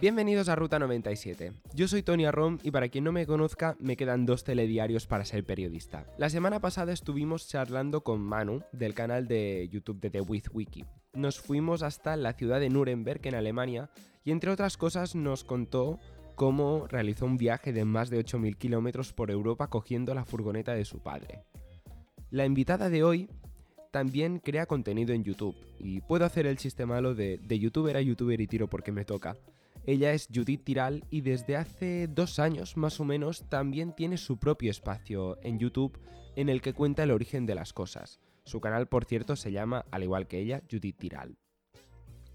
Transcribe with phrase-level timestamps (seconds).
[0.00, 1.52] Bienvenidos a Ruta 97.
[1.74, 5.24] Yo soy Tony Arrom y para quien no me conozca, me quedan dos telediarios para
[5.24, 6.06] ser periodista.
[6.16, 10.84] La semana pasada estuvimos charlando con Manu del canal de YouTube de The With Wiki.
[11.14, 13.90] Nos fuimos hasta la ciudad de Nuremberg en Alemania
[14.24, 15.98] y entre otras cosas nos contó
[16.38, 20.84] cómo realizó un viaje de más de 8.000 kilómetros por Europa cogiendo la furgoneta de
[20.84, 21.42] su padre.
[22.30, 23.28] La invitada de hoy
[23.90, 28.02] también crea contenido en YouTube y puedo hacer el chiste malo de, de youtuber a
[28.02, 29.36] youtuber y tiro porque me toca.
[29.84, 34.36] Ella es Judith Tiral y desde hace dos años más o menos también tiene su
[34.36, 35.98] propio espacio en YouTube
[36.36, 38.20] en el que cuenta el origen de las cosas.
[38.44, 41.36] Su canal, por cierto, se llama, al igual que ella, Judith Tiral.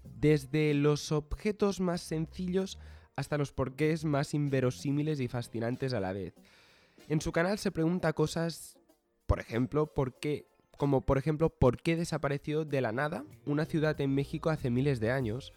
[0.04, 2.78] Desde los objetos más sencillos
[3.16, 6.34] hasta los porqués más inverosímiles y fascinantes a la vez.
[7.08, 8.78] En su canal se pregunta cosas,
[9.26, 10.46] por ejemplo, por qué,
[10.78, 15.00] como por ejemplo, por qué desapareció de la nada una ciudad en México hace miles
[15.00, 15.52] de años,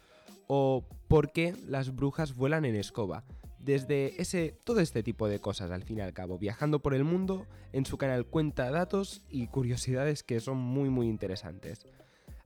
[0.46, 3.24] o por qué las brujas vuelan en escoba.
[3.58, 7.04] Desde ese, todo este tipo de cosas al fin y al cabo, viajando por el
[7.04, 11.86] mundo, en su canal cuenta datos y curiosidades que son muy muy interesantes.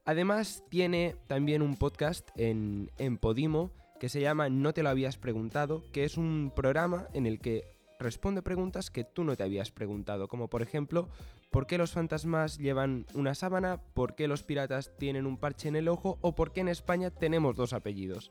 [0.05, 3.71] Además tiene también un podcast en, en Podimo
[4.03, 7.63] que se llama No te lo habías preguntado, que es un programa en el que
[7.99, 11.07] responde preguntas que tú no te habías preguntado, como por ejemplo,
[11.51, 13.79] ¿por qué los fantasmas llevan una sábana?
[13.93, 16.17] ¿Por qué los piratas tienen un parche en el ojo?
[16.19, 18.29] ¿O por qué en España tenemos dos apellidos?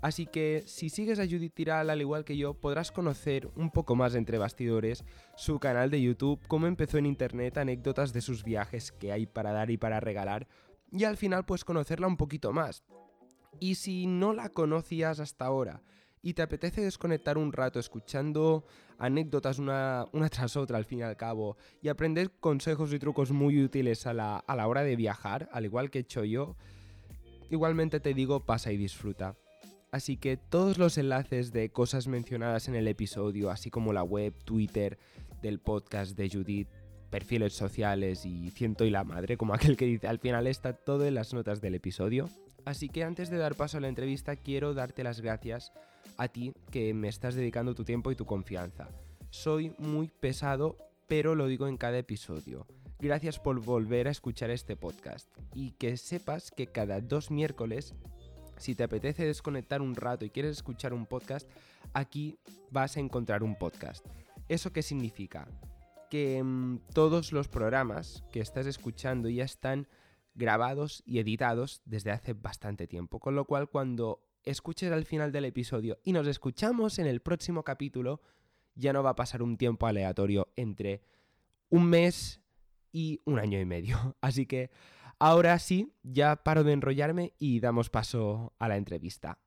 [0.00, 3.96] Así que si sigues a Judith Tiral al igual que yo, podrás conocer un poco
[3.96, 5.04] más entre bastidores
[5.36, 9.52] su canal de YouTube, cómo empezó en internet, anécdotas de sus viajes que hay para
[9.52, 10.48] dar y para regalar,
[10.90, 12.84] y al final pues conocerla un poquito más.
[13.60, 15.82] Y si no la conocías hasta ahora,
[16.22, 18.64] y te apetece desconectar un rato escuchando
[18.98, 23.62] anécdotas una, tras otra al fin y al cabo y aprender consejos y trucos muy
[23.62, 26.56] útiles a la, a la hora de viajar, al igual que he hecho yo,
[27.50, 29.36] igualmente te digo pasa y disfruta.
[29.92, 34.34] Así que todos los enlaces de cosas mencionadas en el episodio, así como la web,
[34.44, 34.98] Twitter
[35.42, 36.68] del podcast de Judith,
[37.10, 41.06] perfiles sociales y ciento y la madre, como aquel que dice, al final está todo
[41.06, 42.28] en las notas del episodio.
[42.64, 45.72] Así que antes de dar paso a la entrevista quiero darte las gracias
[46.16, 48.88] a ti que me estás dedicando tu tiempo y tu confianza.
[49.30, 50.76] Soy muy pesado,
[51.08, 52.66] pero lo digo en cada episodio.
[52.98, 57.94] Gracias por volver a escuchar este podcast y que sepas que cada dos miércoles,
[58.58, 61.48] si te apetece desconectar un rato y quieres escuchar un podcast,
[61.94, 62.38] aquí
[62.70, 64.06] vas a encontrar un podcast.
[64.48, 65.48] ¿Eso qué significa?
[66.10, 69.86] Que mm, todos los programas que estás escuchando ya están
[70.34, 75.44] grabados y editados desde hace bastante tiempo, con lo cual cuando escuches al final del
[75.44, 78.20] episodio y nos escuchamos en el próximo capítulo,
[78.74, 81.02] ya no va a pasar un tiempo aleatorio entre
[81.68, 82.40] un mes
[82.92, 84.16] y un año y medio.
[84.20, 84.70] Así que
[85.18, 89.38] ahora sí, ya paro de enrollarme y damos paso a la entrevista.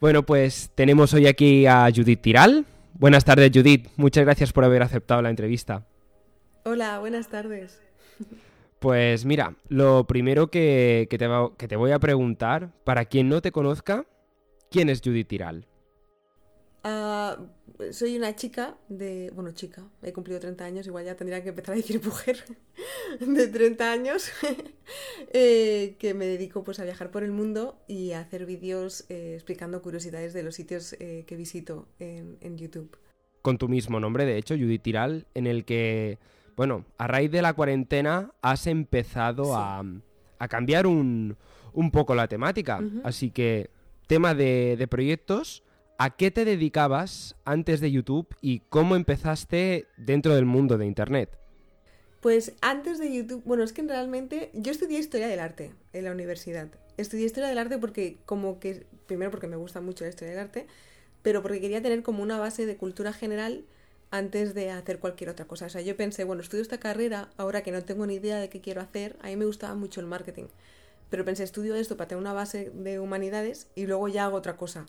[0.00, 2.64] Bueno, pues tenemos hoy aquí a Judith Tiral.
[2.94, 3.88] Buenas tardes, Judith.
[3.96, 5.86] Muchas gracias por haber aceptado la entrevista.
[6.62, 7.80] Hola, buenas tardes.
[8.80, 14.06] Pues mira, lo primero que, te, voy a preguntar, para quien no te conozca,
[14.70, 15.66] ¿quién es Judith Tiral?
[16.84, 17.38] Ah,
[17.92, 19.30] soy una chica de...
[19.34, 22.44] Bueno, chica, he cumplido 30 años, igual ya tendría que empezar a decir mujer
[23.20, 24.30] de 30 años,
[25.32, 29.32] eh, que me dedico pues a viajar por el mundo y a hacer vídeos eh,
[29.34, 32.98] explicando curiosidades de los sitios eh, que visito en, en YouTube.
[33.40, 36.18] Con tu mismo nombre, de hecho, Judith Tiral, en el que
[36.60, 39.82] bueno, a raíz de la cuarentena has empezado a,
[40.50, 41.38] cambiar un,
[41.90, 42.82] poco la temática.
[43.02, 43.70] Así que,
[44.06, 45.64] tema de, proyectos,
[45.96, 51.38] ¿a qué te dedicabas antes de YouTube y cómo empezaste dentro del mundo de Internet?
[52.20, 56.12] Pues antes de YouTube, bueno, es que realmente yo estudié historia del arte en la
[56.12, 56.68] universidad.
[56.98, 60.40] Estudié historia del arte porque como que, primero porque me gusta mucho la historia del
[60.40, 60.66] arte,
[61.22, 63.64] pero porque quería tener como una base de cultura general
[64.10, 65.66] antes de hacer cualquier otra cosa.
[65.66, 68.48] O sea, yo pensé, bueno, estudio esta carrera, ahora que no tengo ni idea de
[68.48, 70.46] qué quiero hacer, a mí me gustaba mucho el marketing.
[71.10, 74.56] Pero pensé, estudio esto para tener una base de humanidades y luego ya hago otra
[74.56, 74.86] cosa.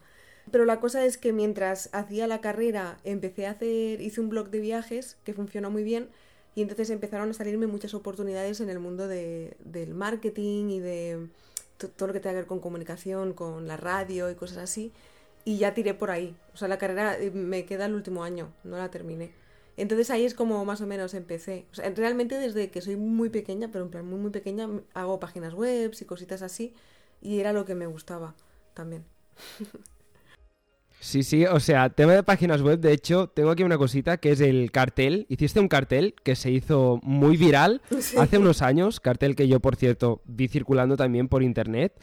[0.49, 4.49] Pero la cosa es que mientras hacía la carrera empecé a hacer, hice un blog
[4.49, 6.09] de viajes que funcionó muy bien
[6.55, 11.27] y entonces empezaron a salirme muchas oportunidades en el mundo de, del marketing y de
[11.77, 14.91] todo lo que tenga que ver con comunicación, con la radio y cosas así
[15.45, 16.35] y ya tiré por ahí.
[16.53, 19.31] O sea, la carrera eh, me queda el último año, no la terminé.
[19.77, 21.65] Entonces ahí es como más o menos empecé.
[21.71, 25.19] O sea, realmente desde que soy muy pequeña, pero en plan muy muy pequeña, hago
[25.19, 26.73] páginas web y cositas así
[27.21, 28.35] y era lo que me gustaba
[28.73, 29.03] también.
[30.99, 34.31] Sí, sí, o sea, tema de páginas web, de hecho, tengo aquí una cosita que
[34.31, 35.25] es el cartel.
[35.29, 37.81] Hiciste un cartel que se hizo muy viral
[38.19, 41.99] hace unos años, cartel que yo, por cierto, vi circulando también por internet.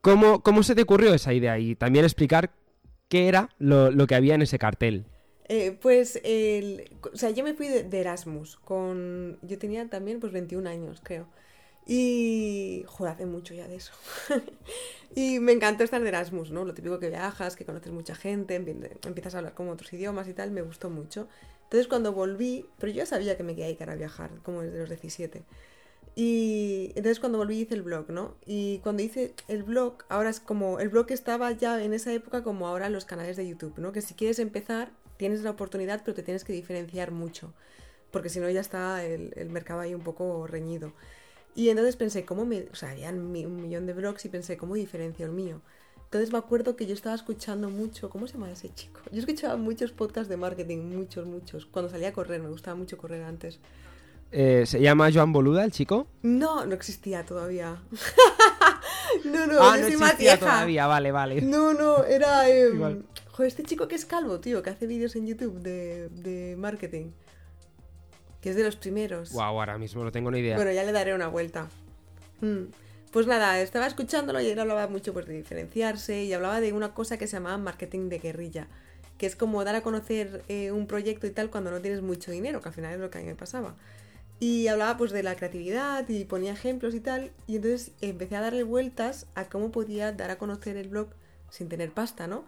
[0.00, 1.60] ¿Cómo, cómo se te ocurrió esa idea?
[1.60, 2.50] Y también explicar
[3.10, 5.04] qué era lo, que había en ese cartel.
[5.48, 9.38] Eh, pues, el, o sea, yo me fui de, Erasmus con...
[9.42, 11.26] Yo tenía también, pues, 21 años, creo.
[11.86, 13.92] Y, joder, hace mucho ya de eso.
[15.16, 16.64] y me encantó estar de Erasmus, ¿no?
[16.64, 20.32] Lo típico que viajas, que conoces mucha gente, empiezas a hablar con otros idiomas y
[20.32, 21.26] tal, me gustó mucho.
[21.64, 24.78] Entonces cuando volví, pero yo ya sabía que me quería ir a viajar, como desde
[24.78, 25.42] los 17.
[26.16, 28.34] Y entonces cuando volví hice el blog, ¿no?
[28.44, 32.42] Y cuando hice el blog, ahora es como, el blog estaba ya en esa época
[32.42, 33.92] como ahora los canales de YouTube, ¿no?
[33.92, 37.52] Que si quieres empezar, tienes la oportunidad, pero te tienes que diferenciar mucho,
[38.10, 40.92] porque si no ya está el, mercado ahí un poco reñido.
[41.54, 42.68] Y entonces pensé, ¿cómo me...?
[42.72, 45.60] O sea, había un millón de blogs y pensé, ¿cómo diferencio el mío?
[46.10, 49.00] Entonces me acuerdo que yo estaba escuchando mucho, ¿cómo se llama ese chico?
[49.12, 51.66] Yo escuchaba muchos podcasts de marketing, muchos, muchos.
[51.66, 53.60] Cuando salía a correr, me gustaba mucho correr antes.
[54.32, 56.06] Eh, ¿Se llama Joan Boluda el chico?
[56.22, 57.82] No, no existía todavía.
[59.24, 61.42] no, no, ah, no existía todavía, vale, vale.
[61.42, 62.48] No, no, era...
[62.48, 62.70] Eh,
[63.32, 67.10] joder, este chico que es calvo, tío, que hace vídeos en YouTube de, de marketing
[68.40, 69.32] que es de los primeros.
[69.32, 70.56] Wow, ahora mismo no tengo ni idea.
[70.56, 71.68] Bueno, ya le daré una vuelta.
[72.40, 72.64] Mm.
[73.10, 76.94] Pues nada, estaba escuchándolo y él hablaba mucho pues, de diferenciarse y hablaba de una
[76.94, 78.68] cosa que se llamaba marketing de guerrilla,
[79.18, 82.30] que es como dar a conocer eh, un proyecto y tal cuando no tienes mucho
[82.30, 83.74] dinero, que al final es lo que a mí me pasaba.
[84.40, 88.40] Y hablaba pues de la creatividad y ponía ejemplos y tal, y entonces empecé a
[88.40, 91.10] darle vueltas a cómo podía dar a conocer el blog
[91.50, 92.46] sin tener pasta, ¿no?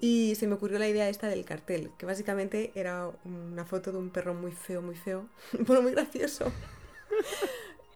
[0.00, 3.98] Y se me ocurrió la idea esta del cartel, que básicamente era una foto de
[3.98, 5.28] un perro muy feo, muy feo,
[5.66, 6.52] bueno, muy gracioso.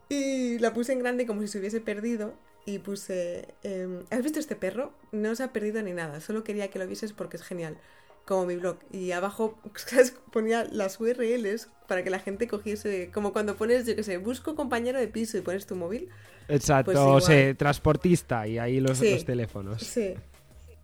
[0.09, 2.33] y la puse en grande como si se hubiese perdido
[2.65, 4.93] y puse, em, ¿has visto este perro?
[5.11, 7.77] No se ha perdido ni nada, solo quería que lo vieses porque es genial,
[8.25, 8.77] como mi blog.
[8.91, 9.59] Y abajo
[10.31, 14.55] ponía las URLs para que la gente cogiese, como cuando pones, yo qué sé, busco
[14.55, 16.09] compañero de piso y pones tu móvil.
[16.47, 19.81] Exacto, pues o sea, transportista y ahí los, los teléfonos.
[19.81, 20.15] Sí,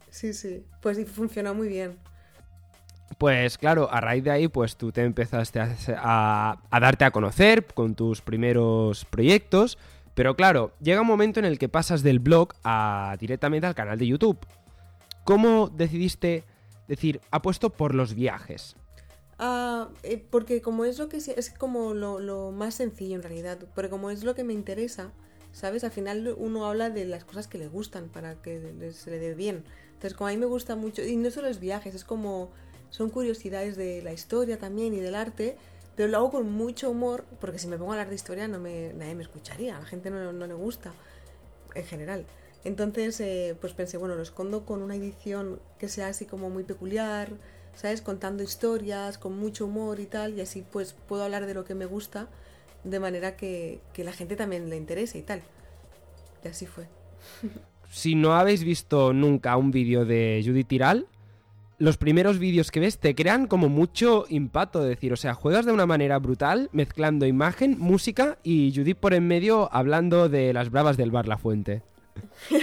[0.10, 0.66] Sí, sí.
[0.82, 1.98] Pues funcionó muy bien.
[3.18, 7.96] Pues claro, a raíz de ahí, pues tú te empezaste a, darte a conocer con
[7.96, 9.78] tus primeros proyectos.
[10.14, 13.98] Pero claro, llega un momento en el que pasas del blog a directamente al canal
[13.98, 14.38] de YouTube.
[15.24, 16.44] ¿Cómo decidiste
[16.90, 18.76] decir, apuesto por los viajes?
[19.38, 23.58] Ah, eh, porque como es lo que es como lo, lo, más sencillo en realidad,
[23.74, 25.14] porque como es lo que me interesa,
[25.54, 25.86] ¿sabes?
[25.86, 29.36] Al final uno habla de las cosas que le gustan para que se le dé
[29.36, 29.64] bien.
[29.94, 32.52] Entonces, como a mí me gusta mucho, y no solo es viajes, es como,
[32.90, 35.58] son curiosidades de la historia también y del arte,
[35.96, 38.60] pero lo hago con mucho humor, porque si me pongo a hablar de historia no
[38.60, 40.92] me, nadie me escucharía, a la gente no, no le gusta,
[41.76, 42.26] en general.
[42.64, 46.64] Entonces, eh, pues pensé, bueno, lo escondo con una edición que sea así como muy
[46.64, 47.32] peculiar,
[47.74, 48.02] ¿sabes?
[48.02, 51.76] Contando historias, con mucho humor y tal, y así pues puedo hablar de lo que
[51.76, 52.28] me gusta,
[52.84, 55.42] de manera que, que la gente también le interese y tal.
[56.44, 56.88] Y así fue.
[57.90, 61.08] si no habéis visto nunca un vídeo de Judith Tiral,
[61.80, 65.66] los primeros vídeos que ves te crean como mucho impacto, de decir, o sea, juegas
[65.66, 70.72] de una manera brutal, mezclando imagen, música y Judith por en medio hablando de las
[70.72, 71.82] bravas del bar La Fuente.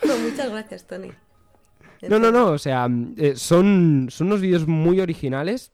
[0.00, 1.10] Pues muchas gracias, Tony.
[2.08, 5.72] No, no, no, o sea, eh, son, son unos vídeos muy originales,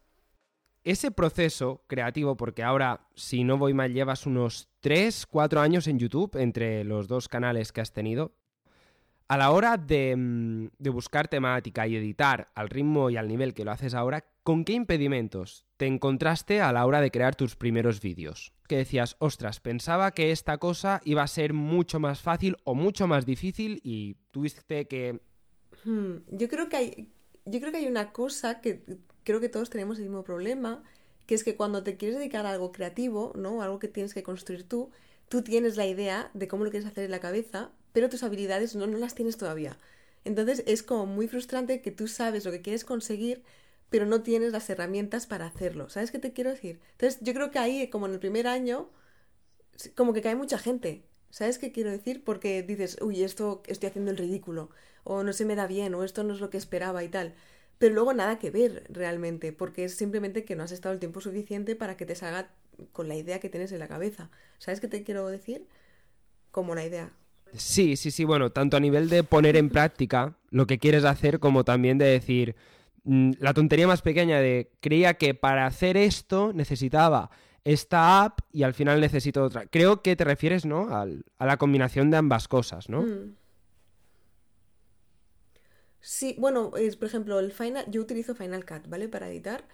[0.82, 5.98] ese proceso creativo, porque ahora, si no voy mal, llevas unos 3, 4 años en
[5.98, 8.32] YouTube entre los dos canales que has tenido,
[9.28, 13.54] a la hora de, mm, de, buscar temática y editar al ritmo y al nivel
[13.54, 17.56] que lo haces ahora, ¿con qué impedimentos te encontraste a la hora de crear tus
[17.56, 18.52] primeros vídeos?
[18.68, 23.06] Que decías, ostras, pensaba que esta cosa iba a ser mucho más fácil o mucho
[23.06, 25.20] más difícil y tuviste que...
[25.84, 27.12] Hmm, yo creo que hay,
[27.44, 28.84] yo creo que hay una cosa que
[29.24, 30.82] creo que todos tenemos el mismo problema,
[31.26, 33.62] que es que cuando te quieres dedicar a algo creativo, ¿no?
[33.62, 34.90] Algo que tienes que construir tú,
[35.28, 38.76] tú tienes la idea de cómo lo quieres hacer en la cabeza, pero tus habilidades
[38.76, 39.78] no, no las tienes todavía.
[40.24, 43.42] Entonces es como muy frustrante que tú sabes lo que quieres conseguir,
[43.90, 45.88] pero no tienes las herramientas para hacerlo.
[45.88, 46.80] ¿Sabes qué te quiero decir?
[46.92, 48.90] Entonces yo creo que ahí, como en el primer año,
[49.94, 51.04] como que cae mucha gente.
[51.30, 52.22] ¿Sabes qué quiero decir?
[52.24, 54.70] Porque dices, uy, esto estoy haciendo el ridículo,
[55.04, 57.34] o no se me da bien, o esto no es lo que esperaba y tal
[57.78, 61.20] pero luego nada que ver realmente, porque es simplemente que no has estado el tiempo
[61.20, 62.50] suficiente para que te salga
[62.92, 64.30] con la idea que tienes en la cabeza.
[64.58, 65.66] ¿Sabes qué te quiero decir?
[66.52, 67.12] Como la idea.
[67.56, 71.38] Sí, sí, sí, bueno, tanto a nivel de poner en práctica lo que quieres hacer
[71.38, 72.56] como también de decir,
[73.04, 77.30] mm, la tontería más pequeña de creía que para hacer esto necesitaba
[77.64, 79.66] esta app y al final necesito otra.
[79.66, 80.88] Creo que te refieres, ¿no?
[80.90, 83.02] a la combinación de ambas cosas, ¿no?
[83.02, 83.36] Mm.
[86.04, 89.08] Sí, bueno, es, por ejemplo, el Final, yo utilizo Final Cut, ¿vale?
[89.08, 89.66] Para editar.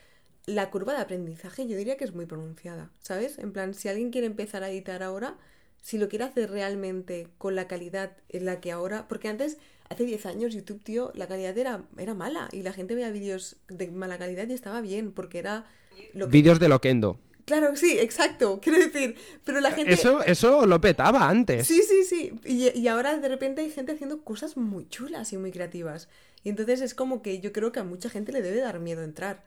[0.46, 3.40] La curva de aprendizaje yo diría que es muy pronunciada, ¿sabes?
[3.40, 5.38] En plan, si alguien quiere empezar a editar ahora,
[5.80, 9.58] si lo quiere hacer realmente con la calidad en la que ahora, porque antes,
[9.88, 13.56] hace 10 años, YouTube, tío, la calidad era, era mala y la gente veía vídeos
[13.68, 15.66] de mala calidad y estaba bien, porque era...
[16.14, 17.18] Lo Vídeos de Loquendo.
[17.44, 19.92] Claro, sí, exacto, quiero decir, pero la gente...
[19.92, 21.66] Eso, eso lo petaba antes.
[21.66, 25.38] Sí, sí, sí, y, y ahora de repente hay gente haciendo cosas muy chulas y
[25.38, 26.08] muy creativas.
[26.42, 29.02] Y entonces es como que yo creo que a mucha gente le debe dar miedo
[29.02, 29.42] entrar,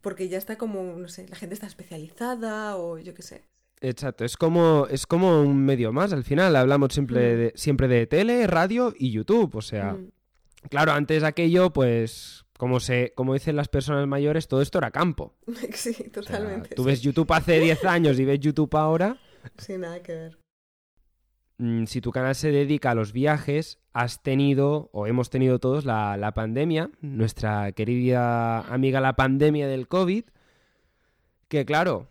[0.00, 3.42] porque ya está como, no sé, la gente está especializada o yo qué sé.
[3.88, 6.12] Exacto, es como, es como un medio más.
[6.12, 7.38] Al final hablamos siempre, Mm.
[7.38, 9.54] de, siempre de tele, radio y YouTube.
[9.56, 10.08] O sea, Mm,
[10.70, 15.34] claro, antes aquello, pues, como, se, como dicen las personas mayores, todo esto era campo.
[15.74, 16.74] sí, O sea, totalmente.
[16.74, 16.88] tú sí.
[16.88, 19.18] ves YouTube hace 10 años y ves YouTube ahora.
[19.58, 20.38] Sí, nada que ver.
[21.58, 25.84] mm, Si tu canal se dedica a los viajes, has tenido, o hemos tenido todos,
[25.84, 30.24] la, la pandemia, nuestra querida amiga la pandemia del COVID,
[31.48, 32.08] que claro,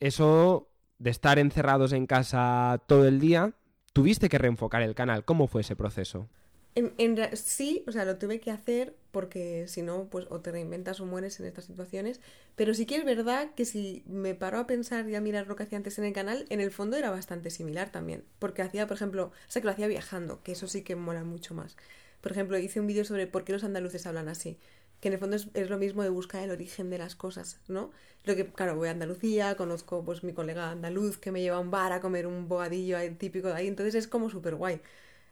[0.00, 0.68] eso
[1.02, 3.52] de estar encerrados en casa todo el día,
[3.92, 5.24] tuviste que reenfocar el canal.
[5.24, 6.28] ¿Cómo fue ese proceso?
[6.74, 10.52] En, en sí, o sea, lo tuve que hacer porque si no, pues o te
[10.52, 12.20] reinventas o mueres en estas situaciones.
[12.54, 15.56] Pero sí que es verdad que si me paro a pensar y a mirar lo
[15.56, 18.24] que hacía antes en el canal, en el fondo era bastante similar también.
[18.38, 21.24] Porque hacía, por ejemplo, o sea, que lo hacía viajando, que eso sí que mola
[21.24, 21.76] mucho más.
[22.20, 24.56] Por ejemplo, hice un vídeo sobre por qué los andaluces hablan así.
[25.02, 27.60] Que en el fondo es, es lo mismo de buscar el origen de las cosas,
[27.68, 27.90] ¿no?
[28.24, 31.60] Lo que, claro, voy a Andalucía, conozco pues mi colega andaluz que me lleva a
[31.60, 34.80] un bar a comer un bocadillo típico de ahí, entonces es como súper guay.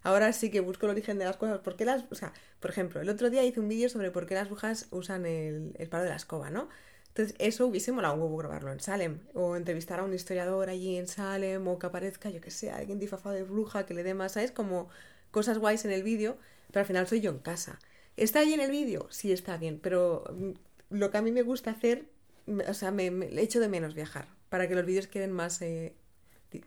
[0.03, 1.59] Ahora sí que busco el origen de las cosas.
[1.61, 2.05] ¿Por qué las.?
[2.11, 4.89] O sea, por ejemplo, el otro día hice un vídeo sobre por qué las brujas
[4.91, 6.69] usan el, el palo de la escoba, ¿no?
[7.09, 9.21] Entonces, eso hubiese molado un huevo grabarlo en Salem.
[9.35, 11.67] O entrevistar a un historiador allí en Salem.
[11.69, 14.53] O que aparezca, yo que sé, alguien disfrazado de bruja que le dé más, ¿sabes?
[14.53, 14.89] Como
[15.31, 16.39] cosas guays en el vídeo.
[16.69, 17.79] Pero al final soy yo en casa.
[18.21, 19.07] ¿Está ahí en el vídeo?
[19.11, 19.79] Sí, está bien.
[19.83, 20.51] Pero mm,
[20.99, 22.05] lo que a mí me gusta hacer.
[22.47, 24.29] me- O sea, me, me echo de menos viajar.
[24.49, 25.61] Para que los vídeos queden más.
[25.63, 25.95] eh,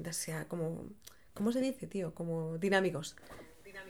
[0.07, 0.83] o sea, como.
[1.33, 2.13] ¿Cómo se dice, tío?
[2.13, 3.15] Como dinámicos.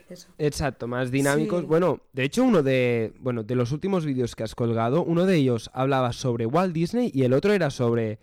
[0.09, 0.27] Eso.
[0.37, 1.61] Exacto, más dinámicos.
[1.61, 1.65] Sí.
[1.65, 5.35] Bueno, de hecho, uno de, bueno, de los últimos vídeos que has colgado, uno de
[5.37, 8.19] ellos hablaba sobre Walt Disney y el otro era sobre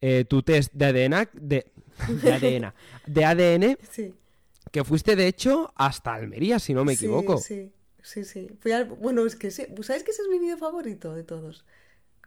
[0.00, 1.66] eh, tu test de ADN, de,
[2.22, 2.72] de ADN,
[3.06, 4.14] de ADN, Sí.
[4.72, 7.38] que fuiste de hecho hasta Almería, si no me Sí, equivoco.
[7.38, 8.48] Sí, sí, sí.
[8.60, 9.66] Fui al- Bueno, es que sí.
[9.82, 11.64] ¿Sabes que ese es mi vídeo favorito de todos?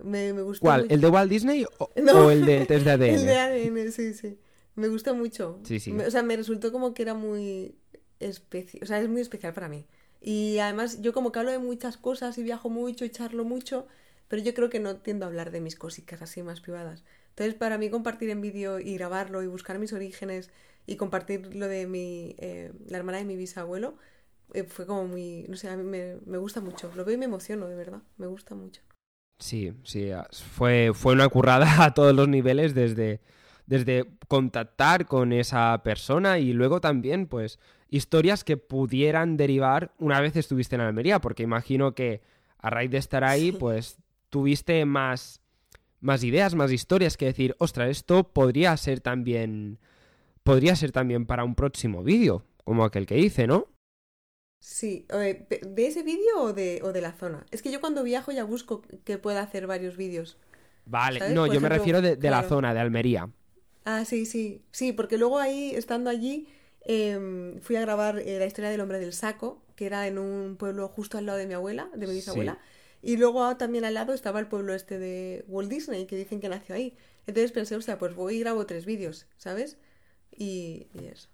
[0.04, 0.84] Me, me gustó ¿Cuál?
[0.84, 0.94] mucho.
[0.96, 2.26] ¿El de Walt Disney o, No.
[2.28, 3.16] o el del test de ADN?
[3.16, 4.38] El de ADN, sí, sí.
[4.76, 5.60] Me gusta mucho.
[5.64, 5.92] Sí, sí.
[5.92, 7.76] Me- o sea, me resultó como que era muy
[8.20, 8.84] especial.
[8.84, 9.86] O sea, es muy especial para mí.
[10.22, 13.88] Y además, yo como que hablo de muchas cosas y viajo mucho y charlo mucho,
[14.28, 17.04] pero yo creo que no tiendo a hablar de mis cositas así más privadas.
[17.30, 20.50] Entonces, para mí compartir en vídeo y grabarlo y buscar mis orígenes
[20.86, 23.96] y compartir lo de mi, eh, la hermana de mi bisabuelo,
[24.68, 26.92] fue como muy, no sé, a mí me, me gusta mucho.
[26.96, 28.02] Lo veo y me emociono, de verdad.
[28.18, 28.82] Me gusta mucho.
[29.40, 30.12] Sí, sí,
[30.56, 33.22] fue, fue una currada a todos los niveles, desde,
[33.66, 37.58] desde contactar con esa persona y luego también, pues,
[37.90, 42.22] historias que pudieran derivar una vez estuviste en Almería, porque imagino que
[42.60, 43.58] a raíz de estar ahí, Sí.
[43.60, 43.98] pues,
[44.30, 45.42] tuviste más,
[46.02, 49.80] más ideas, más historias que decir, ostras, esto podría ser también,
[50.44, 53.68] podría ser también para un próximo vídeo, como aquel que hice, ¿no?
[54.62, 57.46] Sí, ¿de ese vídeo o de, o de la zona?
[57.52, 60.38] Es que yo cuando viajo ya busco que pueda hacer varios vídeos.
[60.86, 61.26] Vale, ¿Sabes?
[61.26, 63.30] no, Por yo me refiero de, de la zona, de Almería.
[63.86, 66.48] Ah, sí, sí, sí, porque luego ahí, estando allí,
[66.82, 70.56] em, fui a grabar eh, la historia del hombre del saco, que era en un
[70.58, 72.14] pueblo justo al lado de mi abuela, de mi Sí.
[72.14, 72.60] bisabuela,
[73.02, 76.50] y luego también al lado estaba el pueblo este de Walt Disney, que dicen que
[76.50, 76.96] nació ahí.
[77.26, 79.78] Entonces pensé, o sea, pues voy y grabo tres vídeos, ¿sabes?
[80.32, 81.30] Y, y eso.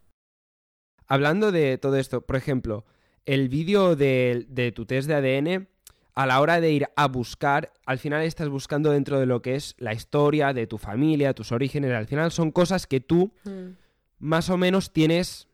[1.08, 2.86] Hablando de todo esto, por ejemplo,
[3.28, 5.68] el vídeo de, de tu test de ADN,
[6.16, 9.54] a la hora de ir a buscar, al final estás buscando dentro de lo que
[9.54, 13.76] es la historia de tu familia, tus orígenes, al final son cosas que tú Mm.
[14.18, 15.48] más o menos tienes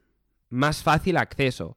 [0.50, 1.76] más fácil acceso.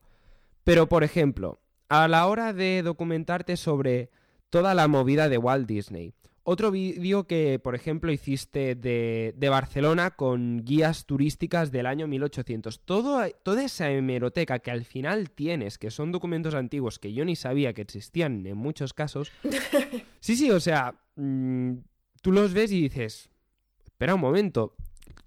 [0.63, 4.11] Pero, por ejemplo, a la hora de documentarte sobre
[4.51, 6.13] toda la movida de Walt Disney,
[6.49, 12.85] otro vídeo que, por ejemplo, hiciste de, de Barcelona con guías turísticas del año 1800.
[12.85, 17.35] Todo, toda esa hemeroteca que al final tienes, que son documentos antiguos que yo ni
[17.35, 19.33] sabía que existían en muchos casos.
[20.21, 21.75] Sí, sí, o sea, mm,
[22.21, 23.31] tú los ves y dices,
[23.85, 24.75] espera un momento,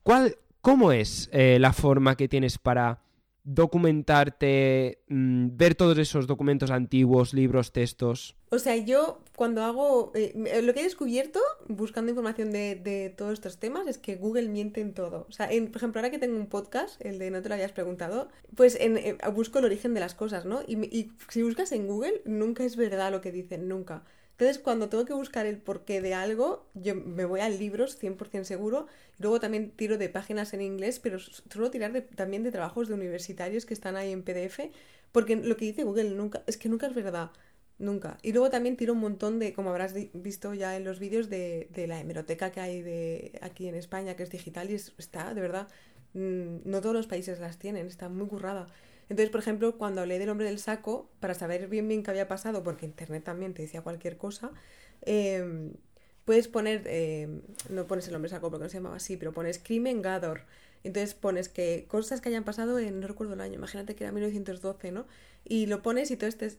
[0.04, 3.02] ¿cuál, ¿cómo es eh, la forma que tienes para
[3.44, 8.36] documentarte, mm, ver todos esos documentos antiguos, libros, textos.
[8.52, 10.12] O sea, yo cuando hago...
[10.16, 14.50] eh, me- lo que he descubierto buscando información de, todos estos temas es que Google
[14.50, 15.26] miente en todo.
[15.30, 17.56] O sea, en- por ejemplo, ahora que tengo un podcast, el de No te lo
[17.56, 20.62] habías preguntado, pues en- eh, busco el origen de las cosas, ¿no?
[20.68, 24.04] Y si buscas en Google, nunca es verdad lo que dicen, nunca.
[24.40, 28.48] Entonces, cuando tengo que buscar el porqué de algo, yo me voy a libros 100%
[28.48, 28.88] seguro.
[29.18, 32.94] Luego también tiro de páginas en inglés, pero suelo tirar de- también de trabajos de
[32.94, 34.72] universitarios que están ahí en PDF,
[35.12, 37.32] porque lo que dice Google nunca, es que nunca es verdad.
[37.80, 38.18] Nunca.
[38.22, 41.70] Y luego también tiro un montón de, como habrás visto ya en los vídeos, de,
[41.74, 45.34] de la hemeroteca que hay de aquí en España, que es digital y es- está,
[45.34, 45.68] de verdad,
[46.14, 48.68] mm, no todos los países las tienen, está muy currada.
[49.10, 52.28] Entonces, por ejemplo, cuando hablé del hombre del saco, para saber bien bien qué había
[52.28, 54.52] pasado, porque internet también te decía cualquier cosa,
[55.02, 55.72] eh,
[56.26, 59.58] puedes poner, eh, no pones el hombre saco porque no se llamaba así, pero pones
[59.60, 60.42] crimen Gador.
[60.84, 64.14] Entonces pones que cosas que hayan pasado en, no recuerdo el año, imagínate que era
[64.14, 65.08] 1912, ¿no?
[65.44, 66.54] Y lo pones y todo este...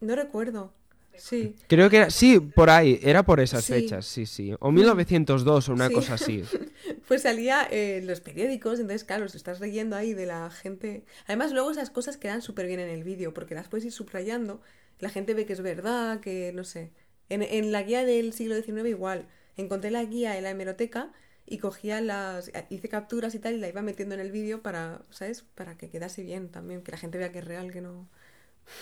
[0.00, 0.74] No recuerdo.
[1.16, 1.54] Sí.
[1.68, 3.72] Creo que era, sí, por ahí, era por esas Sí.
[3.74, 4.52] fechas, sí, sí.
[4.60, 5.94] O 1902 o una Sí.
[5.94, 6.42] cosa así.
[7.06, 11.04] Pues salía eh, en los periódicos, entonces claro, si estás leyendo ahí de la gente...
[11.26, 14.60] Además luego esas cosas quedan súper bien en el vídeo, porque las puedes ir subrayando,
[15.00, 16.92] la gente ve que es verdad, que no sé.
[17.28, 19.26] En, en la guía del siglo XIX igual,
[19.56, 21.12] encontré la guía en la hemeroteca
[21.46, 22.50] y cogía las...
[22.70, 25.42] hice capturas y tal y la iba metiendo en el vídeo para, ¿sabes?
[25.56, 28.08] Para que quedase bien también, que la gente vea que es real, que no...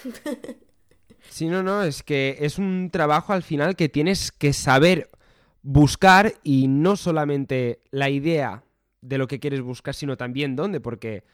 [1.29, 5.09] Sí, no, no, es que es un trabajo al final que tienes que saber
[5.63, 8.65] buscar y no solamente la idea
[9.01, 11.25] de lo que quieres buscar, sino también dónde, porque,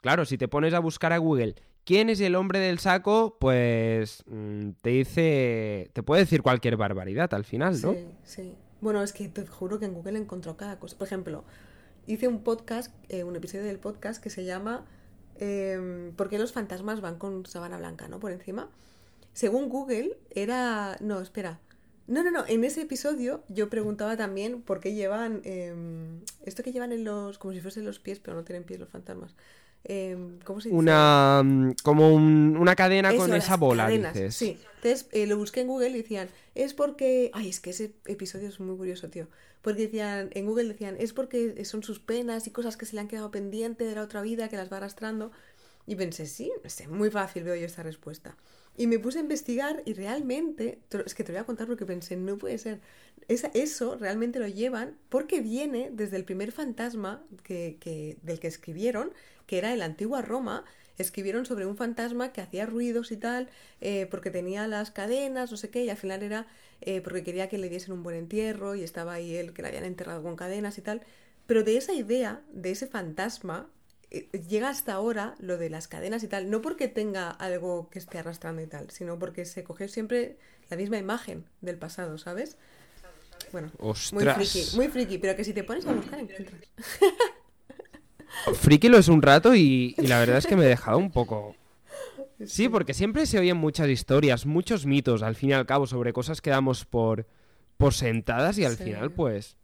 [0.00, 4.24] claro, si te pones a buscar a Google quién es el hombre del saco, pues
[4.26, 7.92] mm, te dice, te puede decir cualquier barbaridad al final, ¿no?
[7.92, 8.54] Sí, sí.
[8.80, 10.98] Bueno, es que te juro que en Google encontró cada cosa.
[10.98, 11.44] Por ejemplo,
[12.06, 14.84] hice un podcast, eh, un episodio del podcast que se llama
[15.38, 18.18] eh, ¿Por qué los fantasmas van con sábana blanca, no?
[18.18, 18.68] Por encima.
[19.36, 20.96] Según Google, era...
[21.00, 21.60] No, espera.
[22.06, 22.46] No, no, no.
[22.46, 25.42] En ese episodio yo preguntaba también por qué llevan...
[25.44, 25.74] eh,
[26.46, 27.36] esto que llevan en los...
[27.36, 29.34] Como si fuesen los pies, pero no tienen pies los fantasmas.
[29.84, 30.78] Eh, ¿Cómo se dice?
[30.78, 34.34] Una, mm, como un- una cadena Eso, con esa bola, cadenas, dices.
[34.34, 34.58] Sí.
[34.76, 37.30] Entonces eh, lo busqué en Google y decían, es porque.
[37.34, 39.28] Ay, es que ese episodio es muy curioso, tío.
[39.60, 43.00] Porque decían, en Google decían, es porque son sus penas y cosas que se le
[43.02, 45.30] han quedado pendientes de la otra vida, que las va arrastrando.
[45.86, 48.36] Y pensé, sí, no sé, muy fácil veo yo esta respuesta.
[48.76, 52.16] Y me puse a investigar y realmente, es que te voy a contar porque pensé,
[52.16, 52.80] no puede ser.
[53.28, 59.12] Eso realmente lo llevan porque viene desde el primer fantasma que, del que escribieron,
[59.46, 60.64] que era en la antigua Roma.
[60.98, 63.48] Escribieron sobre un fantasma que hacía ruidos y tal,
[63.80, 66.46] eh, porque tenía las cadenas, no sé qué, y al final era
[66.82, 69.68] eh, porque quería que le diesen un buen entierro y estaba ahí él que le
[69.68, 71.02] habían enterrado con cadenas y tal.
[71.46, 73.70] Pero de esa idea, de ese fantasma,
[74.48, 78.18] llega hasta ahora lo de las cadenas y tal, no porque tenga algo que esté
[78.18, 80.36] arrastrando y tal, sino porque se cogió siempre
[80.70, 82.56] la misma imagen del pasado, ¿sabes?
[83.52, 83.70] Bueno,
[84.12, 86.62] muy friki, muy friki, pero que si te pones a buscar encuentras.
[88.54, 91.10] Friki lo es un rato y, y la verdad es que me he dejado un
[91.10, 91.54] poco...
[92.44, 96.12] Sí, porque siempre se oyen muchas historias, muchos mitos, al fin y al cabo, sobre
[96.12, 97.26] cosas que damos por,
[97.78, 98.84] por sentadas y al Sí.
[98.84, 99.56] final, pues,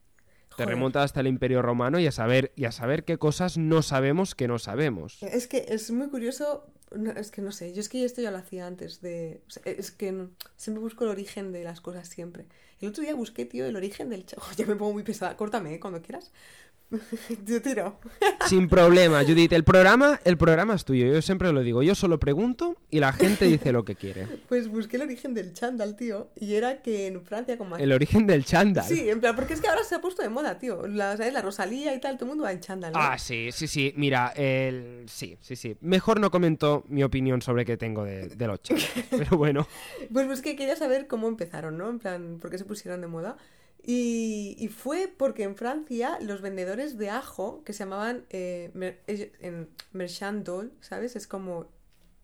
[0.56, 3.82] te remonta hasta el Imperio Romano y a saber, y a saber qué cosas no
[3.82, 5.22] sabemos que no sabemos.
[5.22, 8.30] Es que es muy curioso, no, es que no sé, yo es que esto ya
[8.30, 9.42] lo hacía antes de...
[9.46, 12.46] o sea, es que no- siempre busco el origen de las cosas, siempre.
[12.80, 14.26] El otro día busqué, tío, el origen del...
[14.26, 15.80] ch- Ya me pongo muy pesada, córtame, ¿eh?
[15.80, 16.32] cuando quieras.
[17.46, 17.98] Yo tiro.
[18.46, 22.18] Sin problema, Judith, el programa, el programa es tuyo, yo siempre lo digo, yo solo
[22.18, 24.26] pregunto y la gente dice lo que quiere.
[24.48, 27.76] Pues busqué el origen del chándal, tío, y era que en Francia como...
[27.76, 28.84] El origen del chándal.
[28.84, 30.86] Sí, en plan, porque es que ahora se ha puesto de moda, tío.
[30.86, 31.32] La, ¿sabes?
[31.32, 32.98] La Rosalía y tal, todo el mundo va en chándal, ¿no?
[33.00, 33.94] Ah, sí, sí, sí.
[33.96, 35.04] Mira, el...
[35.08, 35.76] sí, sí, sí.
[35.80, 38.86] Mejor no comento mi opinión sobre qué tengo de, de los chándal.
[39.10, 39.66] Pero bueno.
[40.12, 41.88] Pues que quería saber cómo empezaron, ¿no?
[41.88, 43.36] En plan, por qué se pusieron de moda.
[43.84, 49.00] Y, y fue porque en Francia los vendedores de ajo, que se llamaban eh, mer-
[49.08, 51.16] en merchandol, ¿sabes?
[51.16, 51.66] Es como...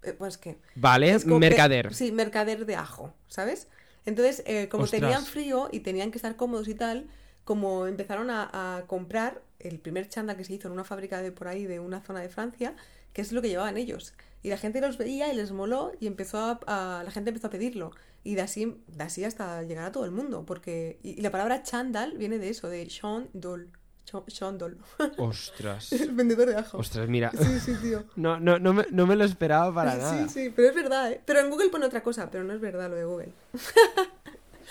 [0.05, 0.59] eh, pues que...
[0.77, 1.93] Vale, es como- mercader.
[1.95, 3.69] Sí, mercader de ajo, ¿sabes?
[4.07, 5.01] Entonces, eh, como Ostras.
[5.03, 7.09] tenían frío y tenían que estar cómodos y tal,
[7.45, 11.33] como empezaron a, a comprar el primer chándal que se hizo en una fábrica de
[11.33, 12.75] por ahí, de una zona de Francia,
[13.13, 14.15] que es lo que llevaban ellos.
[14.45, 17.49] Y la gente los veía y les moló y empezó a, a- la gente empezó
[17.49, 17.91] a pedirlo.
[18.25, 20.45] Y de así, de así hasta llegar a todo el mundo.
[20.47, 23.71] Porque, y, y la palabra chándal viene de eso, de chandol.
[24.11, 24.79] Ch- Chandol.
[25.19, 25.93] Ostras.
[25.93, 26.79] el vendedor de ajo.
[26.79, 27.31] Ostras, mira.
[27.39, 28.05] Sí, sí, tío.
[28.17, 30.29] No, no, no, me, no me lo esperaba para nada.
[30.29, 31.21] Sí, sí, pero es verdad, ¿eh?
[31.25, 33.33] Pero en Google pone otra cosa, pero no es verdad lo de Google.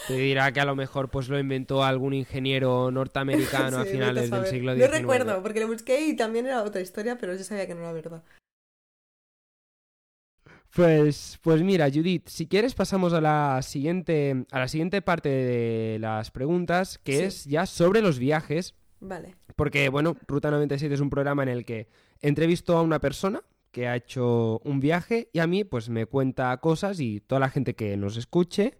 [0.07, 4.45] Te dirá que a lo mejor pues lo inventó algún ingeniero norteamericano a finales del
[4.45, 4.91] siglo No XIX.
[4.99, 7.93] recuerdo, porque lo busqué y también era otra historia, pero yo sabía que no era
[7.93, 8.23] verdad.
[10.73, 15.97] Pues, pues mira, Judith, si quieres pasamos a la siguiente, a la siguiente parte de
[15.99, 17.23] las preguntas, que Sí.
[17.23, 18.75] es ya sobre los viajes.
[18.99, 19.35] Vale.
[19.55, 21.87] Porque, bueno, Ruta 97 es un programa en el que
[22.21, 26.55] entrevisto a una persona que ha hecho un viaje y a mí, pues, me cuenta
[26.57, 28.77] cosas y toda la gente que nos escuche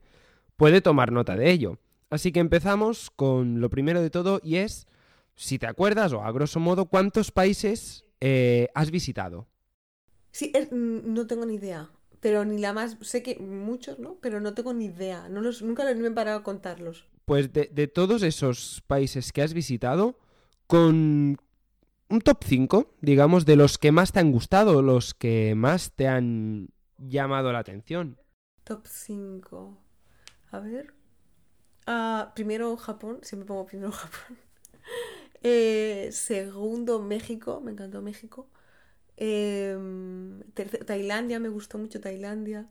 [0.56, 1.80] puede tomar nota de ello.
[2.10, 4.88] Así que empezamos con lo primero de todo y es,
[5.36, 9.48] si te acuerdas, o a grosso modo, ¿cuántos países eh, has visitado?
[10.38, 11.90] Sí, es- mm, no tengo ni idea.
[12.20, 12.98] Pero ni la más.
[13.02, 14.18] Sé que muchos, ¿no?
[14.22, 15.30] Pero no tengo ni idea.
[15.30, 17.06] No los, nunca me he parado a contarlos.
[17.26, 20.20] Pues de, de todos esos países que has visitado,
[20.68, 21.38] con
[22.10, 26.08] un top 5, digamos, de los que más te han gustado, los que más te
[26.08, 26.70] han
[27.00, 28.18] llamado la atención.
[28.64, 29.78] Top 5.
[30.52, 30.94] A ver.
[31.88, 33.20] Ah, primero Japón.
[33.24, 34.38] Siempre pongo primero Japón.
[35.42, 37.60] Eh, segundo México.
[37.64, 38.50] Me encantó México.
[39.18, 40.42] Em,
[40.86, 41.40] Tailandia.
[41.40, 42.70] Me gustó mucho Tailandia.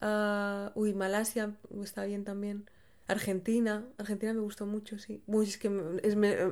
[0.00, 1.56] Ah, uy, Malasia.
[1.82, 2.68] Está bien también.
[3.06, 3.88] Argentina.
[3.98, 5.22] Argentina me gustó mucho, sí.
[5.26, 5.70] Uy, es que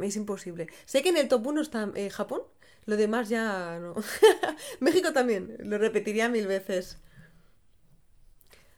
[0.03, 0.69] es imposible.
[0.87, 2.43] Sé que en el top 1 está eh, Japón.
[2.87, 3.95] Lo demás ya no.
[4.81, 5.57] México también.
[5.61, 6.99] Lo repetiría mil veces.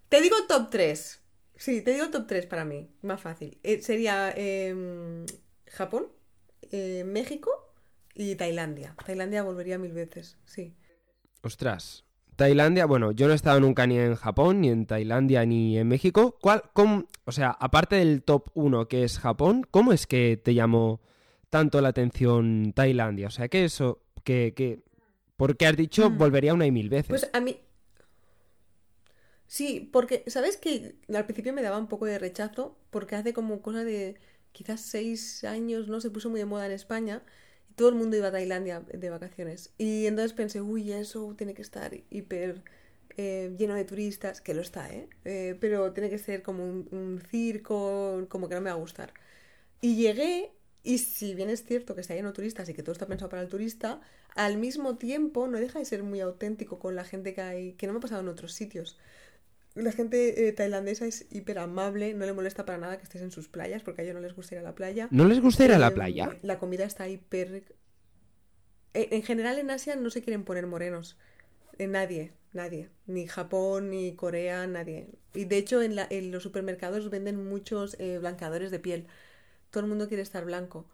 [0.08, 1.20] Te digo top 3.
[1.56, 2.90] Sí, te digo top 3 para mí.
[3.02, 3.58] Más fácil.
[3.62, 5.26] Eh, sería em,
[5.66, 6.08] Japón,
[6.70, 7.67] eh, México
[8.18, 8.94] y Tailandia.
[9.06, 10.74] Tailandia volvería mil veces, sí.
[11.42, 12.04] Ostras.
[12.36, 15.88] Tailandia, bueno, yo no he estado nunca ni en Japón, ni en Tailandia, ni en
[15.88, 16.38] México.
[16.40, 20.54] ¿Cuál, cómo- o sea, aparte del top 1 que es Japón, ¿cómo es que te
[20.54, 21.00] llamó
[21.50, 23.26] tanto la atención Tailandia?
[23.28, 24.82] O sea, que eso, que, que,
[25.36, 26.18] porque has dicho Mm.
[26.18, 27.08] volvería una y mil veces.
[27.08, 27.58] Pues a mí...
[29.46, 33.62] Sí, porque, ¿sabes que Al principio me daba un poco de rechazo, porque hace como
[33.62, 34.16] cosa de
[34.52, 36.00] quizás seis años, ¿no?
[36.00, 37.22] Se puso muy de moda en España
[37.78, 39.72] todo el mundo iba a Tailandia de vacaciones.
[39.78, 42.62] Y entonces pensé, uy, eso tiene que estar hiper
[43.16, 45.08] eh, lleno de turistas, que lo está, ¿eh?
[45.24, 48.80] Eh, pero tiene que ser como un, un circo, como que no me va a
[48.80, 49.14] gustar.
[49.80, 52.92] Y llegué, y si bien es cierto que está lleno de turistas y que todo
[52.92, 54.00] está pensado para el turista,
[54.34, 57.86] al mismo tiempo no deja de ser muy auténtico con la gente que hay, que
[57.86, 58.98] no me ha pasado en otros sitios.
[59.78, 63.30] La gente eh, tailandesa es hiper amable, no le molesta para nada que estés en
[63.30, 65.08] sus playas, porque a ellos no les gusta ir a la playa.
[65.10, 66.36] ¿No les gusta ir a la Em, playa?
[66.42, 67.64] La comida está hiper...
[68.94, 71.16] Eh, En general en Asia no se quieren poner morenos.
[71.78, 72.90] Eh, nadie, nadie.
[73.06, 75.08] Ni Japón, ni Corea, nadie.
[75.34, 79.06] Y de hecho en, la- en los supermercados venden muchos eh, blanqueadores de piel.
[79.70, 80.86] Todo el mundo quiere estar blanco.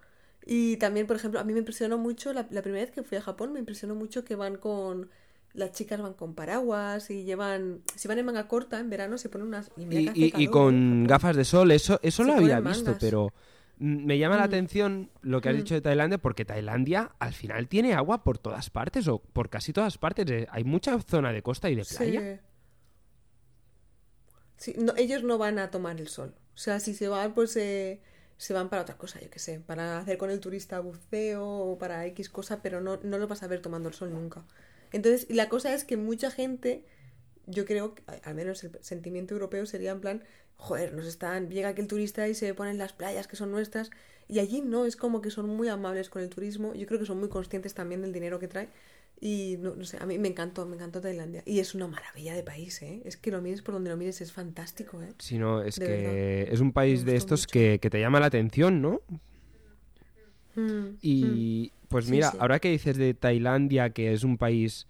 [0.46, 3.18] Y también, por ejemplo, a mí me impresionó mucho, la, la primera vez que fui
[3.18, 5.10] a Japón, me impresionó mucho que van con...
[5.54, 7.80] Las chicas van con paraguas y llevan...
[7.96, 9.70] Si van en manga corta, en verano se ponen unas...
[9.76, 12.96] Y, con gafas de sol, eso, eso lo había visto, mangas.
[13.00, 13.32] pero
[13.78, 14.46] me llama la Mm.
[14.46, 15.58] atención lo que has Mm.
[15.58, 19.72] dicho de Tailandia, porque Tailandia al final tiene agua por todas partes, o por casi
[19.72, 20.28] todas partes.
[20.30, 22.20] Eh, Hay mucha zona de costa y de playa.
[22.20, 22.40] Sí,
[24.56, 26.34] Sí, no, ellos no van a tomar el sol.
[26.54, 28.00] O sea, si se van, pues eh,
[28.36, 31.78] se van para otra cosa, yo qué sé, para hacer con el turista buceo o
[31.78, 34.44] para X cosa, pero no, no lo vas a ver tomando el sol nunca.
[34.94, 36.84] Entonces, y la cosa es que mucha gente,
[37.46, 40.22] yo creo, al menos el sentimiento europeo sería en plan,
[40.56, 43.90] joder, nos están, llega aquí el turista y se ponen las playas que son nuestras,
[44.28, 47.06] y allí no, es como que son muy amables con el turismo, yo creo que
[47.06, 48.68] son muy conscientes también del dinero que trae.
[49.20, 51.42] Y no, no sé, a mí me encantó, me encantó Tailandia.
[51.44, 53.00] Y es una maravilla de país, ¿eh?
[53.04, 55.12] Es que lo mires por donde lo mires, es fantástico, ¿eh?
[55.18, 58.26] Si no, es De que es un país de estos que, que te llama la
[58.26, 59.02] atención, ¿no?
[60.56, 61.70] Mm, mm.
[61.94, 62.38] Pues mira, sí.
[62.40, 64.88] ahora que dices de Tailandia, que es un país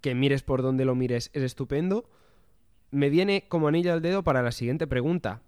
[0.00, 2.10] que mires por donde lo mires, es estupendo,
[2.90, 5.42] me viene como anillo al dedo para la siguiente pregunta.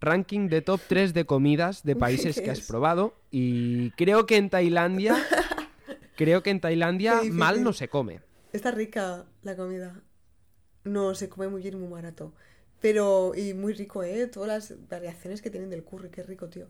[0.00, 3.14] Ranking de top 3 de comidas de países ¿Qué que has probado.
[3.30, 5.14] Y creo que en Tailandia,
[6.16, 8.20] creo que en Tailandia mal no se come.
[8.52, 10.02] Está rica la comida.
[10.82, 12.32] No, se come muy bien y muy barato.
[12.80, 14.26] Pero, y muy rico, ¿eh?
[14.26, 16.66] Todas las variaciones que tienen del curry, qué rico, tío.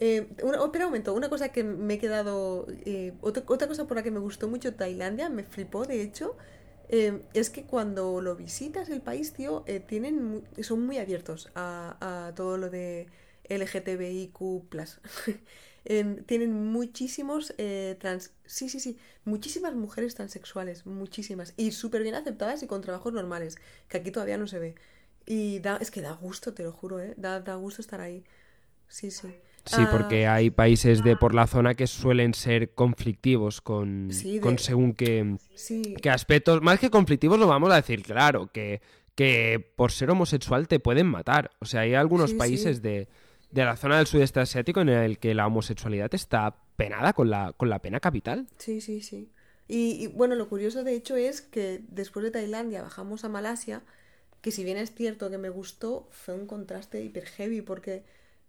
[0.00, 2.66] Eh, una, oh, espera un momento, una cosa que me he quedado.
[2.86, 6.36] eh, otra, cosa por la que me gustó mucho Tailandia, me flipó de hecho,
[6.88, 12.32] eh, es que cuando lo visitas el país, tío, eh, tienen, son muy abiertos a,
[12.36, 13.08] todo lo de
[13.44, 14.64] LGTBIQ.
[15.84, 18.32] En- tienen muchísimos eh, trans.
[18.44, 18.98] Sí, sí, sí.
[19.24, 20.84] Muchísimas mujeres transexuales.
[20.86, 21.54] Muchísimas.
[21.56, 23.56] Y súper bien aceptadas y con trabajos normales.
[23.88, 24.74] Que aquí todavía no se ve.
[25.26, 27.14] Y da, es que da gusto, te lo juro, ¿eh?
[27.16, 28.24] Da, da gusto estar ahí.
[28.88, 29.34] Sí, sí.
[29.68, 34.34] Sí, Ah, porque hay países de por la zona que suelen ser conflictivos con, Sí,
[34.34, 35.94] de- con según qué, Sí.
[36.02, 36.62] qué aspectos.
[36.62, 38.80] Más que conflictivos lo vamos a decir claro, que,
[39.14, 41.50] que por ser homosexual te pueden matar.
[41.60, 43.08] O sea, hay algunos Sí, países de,
[43.50, 47.52] de la zona del sudeste asiático en el que la homosexualidad está penada con la,
[47.56, 48.46] con la pena capital.
[48.58, 49.30] Sí, sí, sí.
[49.66, 53.82] Y, y, bueno, lo curioso de hecho es que después de Tailandia bajamos a Malasia,
[54.40, 58.04] que si bien es cierto que me gustó, fue un contraste hiper heavy porque,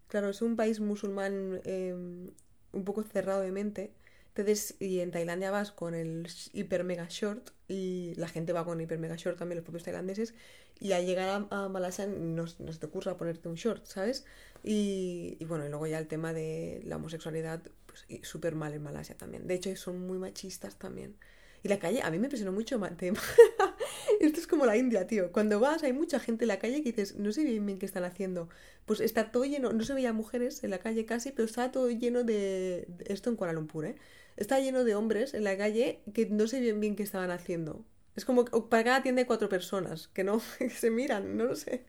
[0.09, 3.93] claro, es un país musulmán eh, un poco cerrado de mente.
[4.29, 8.79] Entonces, y en Tailandia vas con el hiper mega short y la gente va con
[8.79, 10.33] hiper mega short también, los propios tailandeses,
[10.79, 14.25] y al llegar a, a Malasia no, no, se te ocurra ponerte un short, ¿sabes?
[14.63, 18.83] Y, y, bueno, y luego ya el tema de la homosexualidad, pues súper mal en
[18.83, 19.45] Malasia también.
[19.47, 21.15] De hecho, son muy machistas también.
[21.63, 22.79] Y la calle, a mí me impresionó mucho.
[24.19, 25.31] Esto es como la India, tío.
[25.31, 27.85] Cuando vas, hay mucha gente en la calle que dices, no sé bien bien qué
[27.85, 28.49] están haciendo.
[28.85, 31.89] Pues está todo lleno, no se veía mujeres en la calle casi, pero está todo
[31.89, 32.87] lleno de.
[33.05, 33.95] Esto en Kuala Lumpur, ¿eh?
[34.35, 37.85] Está lleno de hombres en la calle que no sé bien bien qué estaban haciendo.
[38.15, 41.55] Es como para cada tienda hay cuatro personas que no que se miran, no lo
[41.55, 41.85] sé.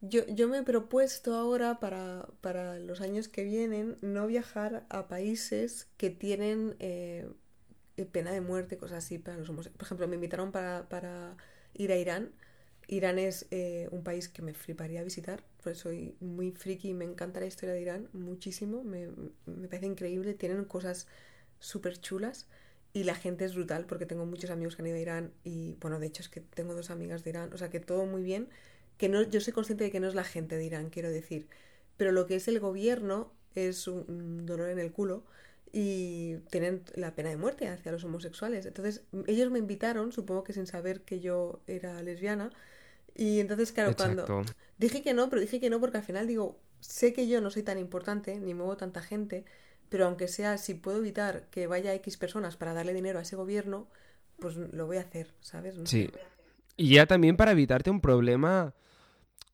[0.00, 5.08] Yo, yo me he propuesto ahora para, para los años que vienen no viajar a
[5.08, 6.76] países que tienen.
[6.78, 7.28] Eh,
[8.04, 9.78] pena de muerte, cosas así para los homosexuales.
[9.78, 11.36] Por ejemplo, me invitaron para, para
[11.74, 12.32] ir a Irán.
[12.88, 17.04] Irán es eh, un país que me fliparía visitar, pues soy muy friki y me
[17.04, 19.08] encanta la historia de Irán muchísimo, me,
[19.46, 21.08] me parece increíble, tienen cosas
[21.58, 22.46] súper chulas
[22.92, 25.74] y la gente es brutal porque tengo muchos amigos que han ido a Irán y
[25.80, 28.22] bueno, de hecho es que tengo dos amigas de Irán, o sea que todo muy
[28.22, 28.48] bien,
[28.98, 31.48] que no, yo soy consciente de que no es la gente de Irán, quiero decir,
[31.96, 35.24] pero lo que es el gobierno es un dolor en el culo
[35.78, 38.64] y tienen la pena de muerte hacia los homosexuales.
[38.64, 42.50] Entonces, ellos me invitaron, supongo que sin saber que yo era lesbiana,
[43.14, 44.24] y entonces, claro, Exacto.
[44.24, 47.42] cuando dije que no, pero dije que no porque al final digo, sé que yo
[47.42, 49.44] no soy tan importante, ni muevo tanta gente,
[49.90, 53.36] pero aunque sea, si puedo evitar que vaya X personas para darle dinero a ese
[53.36, 53.86] gobierno,
[54.38, 55.76] pues lo voy a hacer, ¿sabes?
[55.76, 56.10] No sí.
[56.78, 58.72] Y ya también para evitarte un problema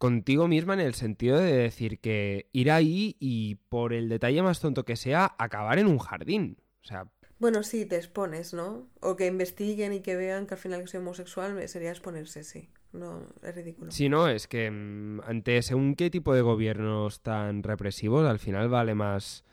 [0.02, 4.58] contigo misma en el sentido de decir que ir ahí y por el detalle más
[4.58, 6.56] tonto que sea, acabar en un jardín.
[6.82, 7.06] O sea...
[7.38, 8.88] Bueno, sí, te expones, ¿no?
[9.00, 12.68] O que investiguen y que vean que al final que soy homosexual sería exponerse, sí.
[12.92, 13.92] No, es ridículo.
[13.92, 18.68] Sí, no, es que mmm, ante según qué tipo de gobiernos tan represivos, al final
[18.68, 19.44] vale más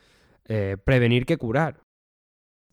[0.45, 1.83] eh, prevenir que curar.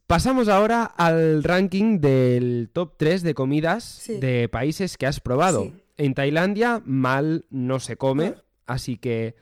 [0.07, 4.19] Pasamos ahora al ranking del top 3 de comidas Sí.
[4.19, 5.65] de países que has probado.
[5.65, 5.75] Sí.
[5.97, 8.35] En Tailandia mal no se come,
[8.67, 9.35] así que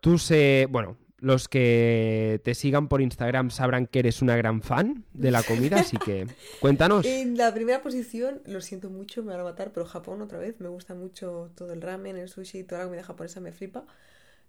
[0.00, 0.66] tú se...
[0.70, 5.42] Bueno, los que te sigan por Instagram sabrán que eres una gran fan de la
[5.42, 6.26] comida, así que
[6.60, 7.06] cuéntanos.
[7.06, 10.60] En la primera posición, lo siento mucho, me van a matar, pero Japón otra vez.
[10.60, 13.86] Me gusta mucho todo el ramen, el sushi, toda la comida japonesa me flipa.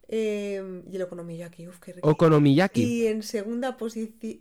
[0.09, 2.09] Eh, y el okonomiyaki, uff, qué rico.
[2.09, 2.83] Okonomiyaki.
[2.83, 4.39] Y en segunda posición,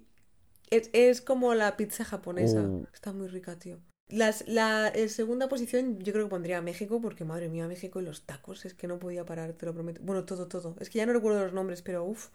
[0.70, 2.60] es, es como la pizza japonesa.
[2.60, 2.86] Oh.
[2.92, 3.78] Está muy rica, tío.
[4.08, 8.00] Las, la en segunda posición yo creo que pondría a México porque madre mía México
[8.00, 10.00] y los tacos es que no podía parar, te lo prometo.
[10.04, 10.76] Bueno, todo, todo.
[10.78, 12.28] Es que ya no recuerdo los nombres, pero uff.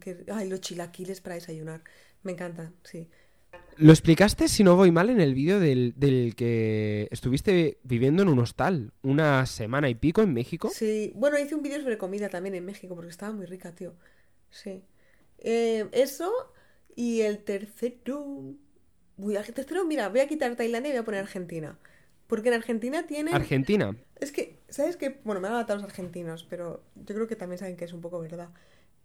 [0.00, 0.24] Que...
[0.32, 1.82] Ay, los chilaquiles para desayunar.
[2.22, 3.08] Me encanta, sí.
[3.78, 8.28] Lo explicaste, si no voy mal, en el vídeo del, del que estuviste viviendo en
[8.28, 10.70] un hostal una semana y pico en México.
[10.72, 13.94] Sí, bueno, hice un vídeo sobre comida también en México porque estaba muy rica, tío.
[14.50, 14.84] Sí.
[15.38, 16.30] Eh, eso
[16.94, 18.54] y el tercero...
[19.30, 21.78] El tercero, mira, voy a quitar Tailandia y voy a poner Argentina.
[22.26, 23.34] Porque en Argentina tienen...
[23.34, 23.96] Argentina.
[24.18, 25.20] Es que, ¿sabes qué?
[25.24, 27.92] Bueno, me van a matar los argentinos, pero yo creo que también saben que es
[27.92, 28.48] un poco verdad.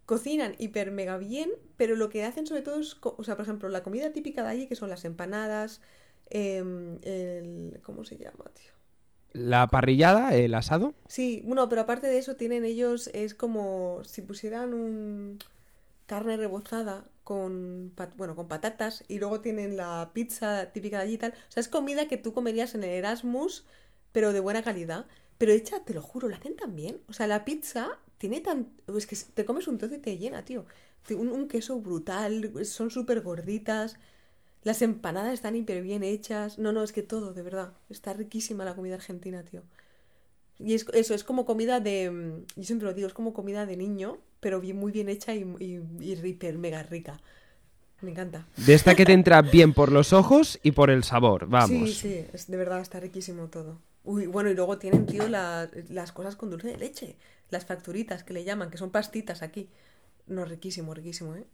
[0.06, 3.67] Cocinan hiper mega bien, pero lo que hacen sobre todo es, o sea, por ejemplo,
[3.69, 5.82] la comida típica de allí, que son las empanadas,
[6.30, 7.80] em, el...
[7.84, 8.71] ¿Cómo se llama, tío?
[9.34, 10.93] La parrillada, el asado.
[11.08, 15.39] Sí, bueno, pero aparte de eso tienen ellos, es como si pusieran un
[16.06, 21.17] carne rebozada con, bueno, con patatas y luego tienen la pizza típica de allí y
[21.17, 21.33] tal.
[21.33, 23.65] O sea, es comida que tú comerías en el Erasmus,
[24.13, 25.07] pero de buena calidad.
[25.37, 27.01] Pero hecha, te lo juro, la hacen tan bien.
[27.09, 28.69] O sea, la pizza tiene tan...
[28.97, 30.65] Es que te comes un trozo y te llena, tío.
[31.09, 33.97] Un, un queso brutal, son súper gorditas.
[34.63, 36.59] Las empanadas están hiper bien hechas.
[36.59, 37.73] No, no, es que todo, de verdad.
[37.89, 39.63] Está riquísima la comida argentina, tío.
[40.59, 42.09] Y es, eso, es como comida de.
[42.09, 45.33] mm, Yo siempre lo digo, es como comida de niño, pero bien, muy bien hecha
[45.35, 47.19] y, y, y hiper mega rica.
[48.01, 48.47] Me encanta.
[48.57, 51.47] De esta que te entra bien por los ojos y por el sabor.
[51.47, 51.89] Vamos.
[51.91, 53.79] Sí, sí, es, de verdad está riquísimo todo.
[54.03, 57.15] Uy, bueno, y luego tienen, tío, la- las cosas con dulce de leche.
[57.49, 59.69] Las facturitas que le llaman, que son pastitas aquí.
[60.27, 61.45] No, riquísimo, riquísimo, ¿eh?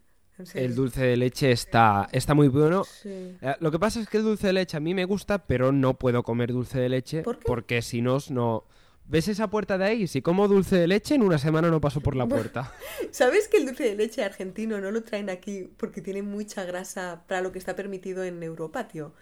[0.56, 2.84] El dulce de leche está, está muy bueno.
[2.84, 3.38] Sí.
[3.42, 5.72] Eh, Lo que pasa es que el dulce de leche a mí me gusta, pero
[5.72, 8.66] no puedo comer dulce de leche porque si no, no...
[9.06, 10.08] ¿Ves esa puerta de ahí?
[10.08, 12.74] Si como dulce de leche, en una semana no paso por la puerta.
[13.12, 17.24] ¿Sabes que el dulce de leche argentino no lo traen aquí porque tiene mucha grasa
[17.28, 19.14] para lo que está permitido en Europa, tío?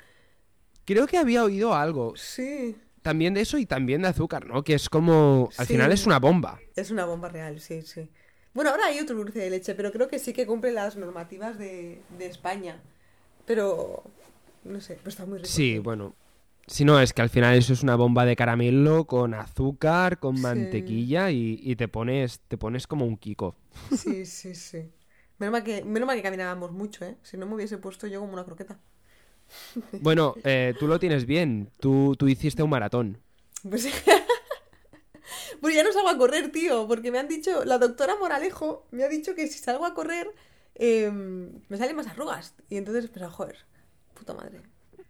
[0.85, 2.13] Creo que había oído algo.
[2.15, 2.75] Sí.
[3.01, 4.63] También de eso y también de azúcar, ¿no?
[4.63, 5.49] Que es como...
[5.57, 5.73] Al Sí.
[5.73, 6.59] final es una bomba.
[6.75, 8.07] Es una bomba real, sí, sí.
[8.53, 11.57] Bueno, ahora hay otro dulce de leche, pero creo que sí que cumple las normativas
[11.57, 12.79] de, de España.
[13.45, 14.03] Pero
[14.63, 15.49] No sé, pero está muy rico.
[15.49, 16.15] Sí, bueno.
[16.67, 20.35] Si no, es que al final eso es una bomba de caramelo con azúcar, con
[20.35, 20.41] Sí.
[20.41, 23.55] mantequilla y, y te pones te pones como un kiko.
[23.89, 24.91] Sí, sí, sí.
[25.37, 27.17] Menos mal, que, menos mal que caminábamos mucho, ¿eh?
[27.23, 28.79] Si no me hubiese puesto yo como una croqueta.
[29.99, 31.71] Bueno, eh, tú lo tienes bien.
[31.79, 33.21] Tú, tú hiciste un maratón.
[33.63, 33.87] Pues...
[35.61, 39.03] pues ya no salgo a correr, tío, porque me han dicho, la doctora Moralejo me
[39.03, 40.31] ha dicho que si salgo a correr
[40.75, 42.55] eh, me salen más arrugas.
[42.69, 43.57] Y entonces, pues, joder,
[44.13, 44.61] puta madre.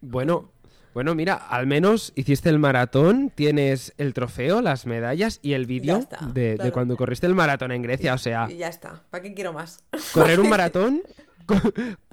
[0.01, 0.51] Bueno,
[0.93, 6.07] bueno, mira, al menos hiciste el maratón, tienes el trofeo, las medallas y el vídeo
[6.33, 8.13] de, cuando corriste el maratón en Grecia.
[8.13, 9.83] O sea, Y ya está, ¿para qué quiero más?
[10.13, 11.01] correr un maratón,
[11.45, 11.55] co-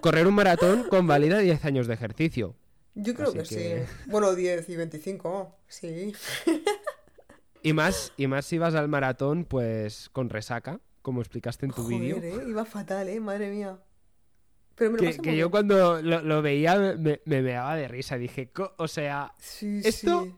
[0.01, 2.55] correr un maratón convalida 10 años de ejercicio.
[2.95, 3.93] Yo creo que, que- sí.
[4.11, 6.13] Bueno, 10 y 25, sí.
[7.63, 11.87] Y más, y más si vas al maratón, pues con resaca, como explicaste en tu
[11.87, 12.17] vídeo.
[12.17, 12.49] Joder, ¿eh?
[12.49, 13.19] Iba fatal, ¿eh?
[13.19, 13.79] Madre mía.
[14.79, 18.17] Pero me lo Que, yo cuando lo, lo veía me, me meaba de risa.
[18.17, 20.35] Dije, "Co- o sea, Sí, Esto- sí.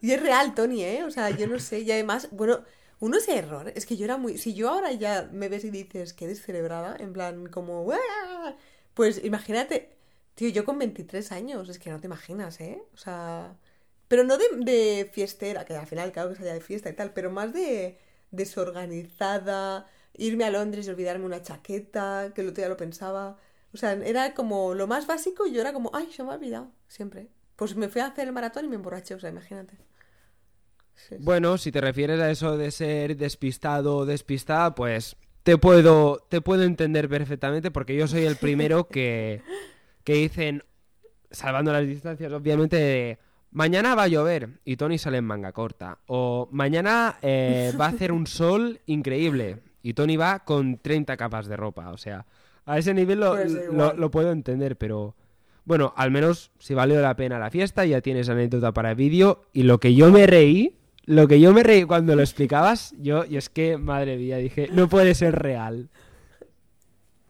[0.00, 1.04] Y es real, Tony, ¿eh?
[1.04, 1.80] O sea, yo no sé.
[1.80, 2.62] Y además, bueno,
[2.98, 3.72] uno ese error.
[3.74, 4.36] Es que yo era muy.
[4.36, 7.86] Si yo ahora ya me ves y dices que descerebrada, en plan, como.
[8.94, 9.90] Pues imagínate.
[10.34, 12.82] Tío, yo con 23 años, es que no te imaginas, ¿eh?
[12.94, 13.56] O sea.
[14.08, 17.12] Pero no de, de fiestera, que al final, claro que salía de fiesta y tal,
[17.14, 17.98] pero más de
[18.30, 23.38] desorganizada, irme a Londres y olvidarme una chaqueta, que el otro día lo pensaba.
[23.72, 26.34] O sea, era como lo más básico y yo era como, ay, se me ha
[26.34, 27.28] olvidado, siempre.
[27.56, 29.76] Pues me fui a hacer el maratón y me emborraché, o sea, imagínate.
[30.94, 31.16] Sí, sí.
[31.20, 36.42] bueno, si te refieres a eso de ser despistado o despistada, pues te puedo, te
[36.42, 39.42] puedo entender perfectamente porque yo soy el primero que,
[40.04, 40.62] que dicen,
[41.30, 43.18] salvando las distancias, obviamente, de,
[43.50, 45.98] mañana va a llover y Tony sale en manga corta.
[46.06, 51.46] O mañana eh, va a hacer un sol increíble y Tony va con 30 capas
[51.46, 51.90] de ropa.
[51.90, 52.26] O sea,
[52.66, 53.52] a ese nivel lo, Pues
[53.96, 55.14] lo- puedo entender, pero
[55.64, 59.42] bueno, al menos si valió la pena la fiesta, ya tienes anécdota para el vídeo.
[59.52, 63.24] Y lo que yo me reí, lo que yo me reí cuando lo explicabas, yo,
[63.24, 65.88] y es que, madre mía, dije, no puede ser real.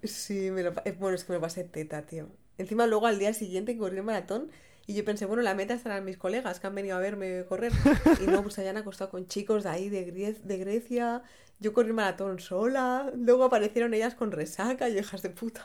[0.02, 2.28] Sí, me lo, eh, bueno, es que me lo pasé teta, tío.
[2.58, 4.50] Encima luego al día siguiente corrí el maratón
[4.86, 7.72] y yo pensé, bueno, la meta estarán mis colegas que han venido a verme correr.
[8.20, 11.22] Y no, pues se acostado con chicos de ahí, de, Grie- de Grecia.
[11.60, 13.12] Yo corrí el maratón sola.
[13.16, 15.64] Luego aparecieron ellas con resaca y hijas de puta.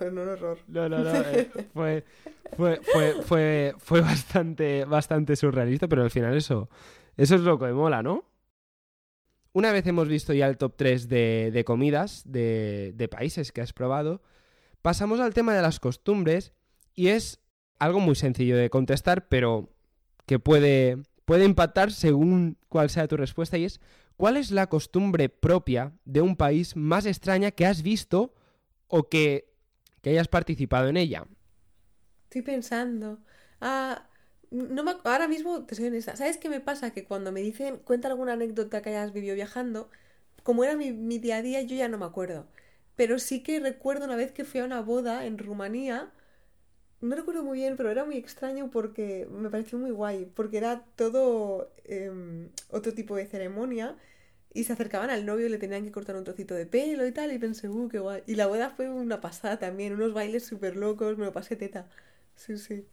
[0.00, 0.58] No, un horror.
[0.66, 1.12] No, no, no.
[1.14, 2.04] eh, fue,
[2.56, 6.68] fue, fue, fue, fue bastante, bastante surrealista, pero al final eso,
[7.16, 8.24] eso es lo que mola, ¿no?
[9.52, 13.72] Una vez hemos visto ya el top 3 de, de comidas de países que has
[13.72, 14.20] probado,
[14.82, 16.52] pasamos al tema de las costumbres
[16.92, 17.40] y es
[17.78, 19.70] algo muy sencillo de contestar, pero
[20.26, 23.80] que puede, puede impactar según cuál sea tu respuesta y es
[24.16, 28.32] ¿cuál es la costumbre propia de un país más extraña que has visto
[28.88, 29.54] o que
[30.04, 31.26] que hayas participado en ella.
[32.24, 33.18] Estoy pensando.
[33.60, 34.06] Ah,
[34.50, 36.14] no me, ahora mismo te soy honesta.
[36.14, 36.92] ¿Sabes qué me pasa?
[36.92, 39.88] Que cuando me dicen, cuenta alguna anécdota que hayas vivido viajando,
[40.42, 42.46] como era mi, mi día a día, yo ya no me acuerdo.
[42.96, 46.12] Pero sí que recuerdo una vez que fui a una boda en Rumanía.
[47.04, 50.26] No recuerdo muy bien, pero era muy extraño porque me pareció muy guay.
[50.34, 53.96] Porque era todo em, otro tipo de ceremonia.
[54.54, 57.12] Y se acercaban al novio y le tenían que cortar un trocito de pelo y
[57.12, 57.30] tal.
[57.32, 58.22] Y pensé, uh, qué guay.
[58.26, 59.92] Y la boda fue una pasada también.
[59.92, 61.18] Unos bailes súper locos.
[61.18, 61.90] Me lo pasé teta.
[62.36, 62.86] Sí, sí.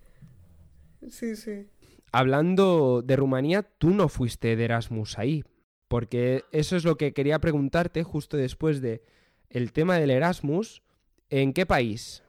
[1.10, 1.68] Sí, sí.
[2.12, 5.46] Hablando de Rumanía, tú no fuiste de Erasmus ahí,
[5.88, 9.04] porque eso es lo que quería preguntarte justo después de
[9.50, 10.84] el tema del Erasmus.
[11.30, 12.24] ¿En qué país?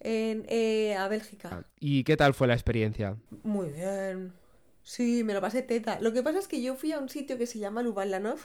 [0.00, 1.64] En, eh, a Bélgica.
[1.78, 3.16] ¿Y qué tal fue la experiencia?
[3.42, 4.32] Muy bien.
[4.82, 6.00] Sí, me lo pasé teta.
[6.00, 8.40] Lo que pasa es que yo fui a un sitio que se llama Lubanlanov,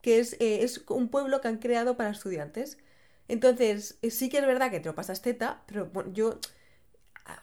[0.00, 2.78] que es, eh, es un pueblo que han creado para estudiantes.
[3.28, 6.38] Entonces, eh, sí que es verdad que te lo pasas teta, pero bueno, yo...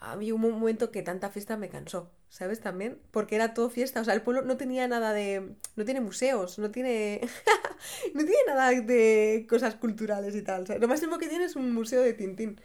[0.02, 2.60] Había un momento que tanta fiesta me cansó, ¿sabes?
[2.60, 4.02] También, porque era todo fiesta.
[4.02, 5.56] O sea, el pueblo no tenía nada de...
[5.78, 7.22] No tiene museos, no tiene...
[8.14, 10.64] no tiene nada de cosas culturales y tal.
[10.64, 12.60] o sea, lo máximo que tiene es un museo de Tintín.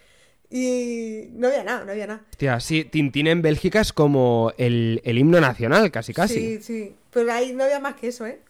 [0.51, 2.25] Y no había nada, no había nada.
[2.31, 6.59] Hostia, sí, Tintín en Bélgica es como el, el himno nacional, casi casi.
[6.59, 6.97] Sí, sí.
[7.11, 8.41] Pero ahí no había más que eso, ¿eh?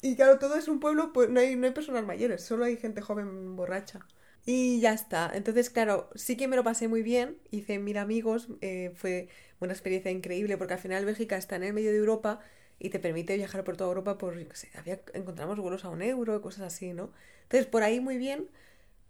[0.00, 2.76] Y claro, todo es un pueblo, pues no hay, no hay personas mayores, solo hay
[2.76, 4.00] gente joven borracha.
[4.46, 5.30] Y ya está.
[5.34, 7.38] Entonces, claro, sí que me lo pasé muy bien.
[7.50, 8.48] Hice mil amigos.
[8.60, 9.28] eh, fue
[9.60, 12.40] una experiencia increíble porque al final Bélgica está en el medio de Europa
[12.78, 15.88] y te permite viajar por toda Europa por, yo qué sé, había, encontramos vuelos a
[15.88, 17.10] un euro, cosas así, ¿no?
[17.44, 18.48] Entonces, por ahí muy bien.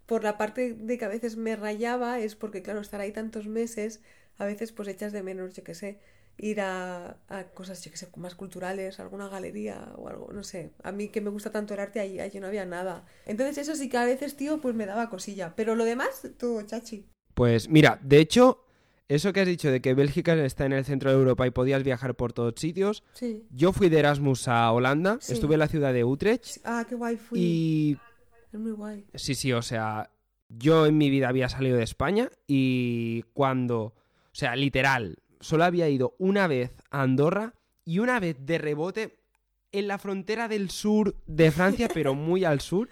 [0.07, 3.47] Por la parte de que a veces me rayaba es porque, claro, estar ahí tantos
[3.47, 4.01] meses,
[4.39, 5.99] a veces pues echas de menos, yo qué sé,
[6.37, 10.73] ir a, a cosas, yo qué sé, más culturales, alguna galería o algo, no sé.
[10.83, 13.07] A mí que me gusta tanto el arte, ahí, allí no había nada.
[13.25, 15.55] Entonces eso sí que a veces, tío, pues me daba cosilla.
[15.57, 17.07] Pero lo demás, todo chachi.
[17.35, 18.61] Pues mira, de hecho,
[19.07, 21.83] Eso que has dicho de que Bélgica está en el centro de Europa y podías
[21.85, 23.05] viajar por todos sitios.
[23.13, 23.45] Sí.
[23.51, 25.35] Yo fui de Erasmus a Holanda, Sí.
[25.35, 27.39] estuve en la ciudad de Utrecht Ah, qué guay fui.
[27.39, 27.99] y
[28.55, 29.05] Es muy guay.
[29.15, 30.13] sí, sí, o sea,
[30.49, 33.95] yo en mi vida había salido de España y cuando, o
[34.31, 39.19] sea, literal, solo había ido una vez a Andorra y una vez de rebote
[39.73, 42.89] en la frontera del sur de Francia, pero muy al sur.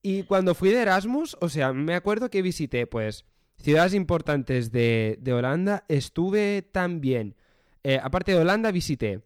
[0.00, 3.26] Y cuando fui de Erasmus, o sea, me acuerdo que visité, pues,
[3.58, 5.84] ciudades importantes de, de Holanda.
[5.88, 7.36] Estuve también,
[7.84, 9.20] eh, aparte de Holanda, visité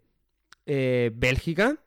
[0.67, 1.79] eh, Bélgica,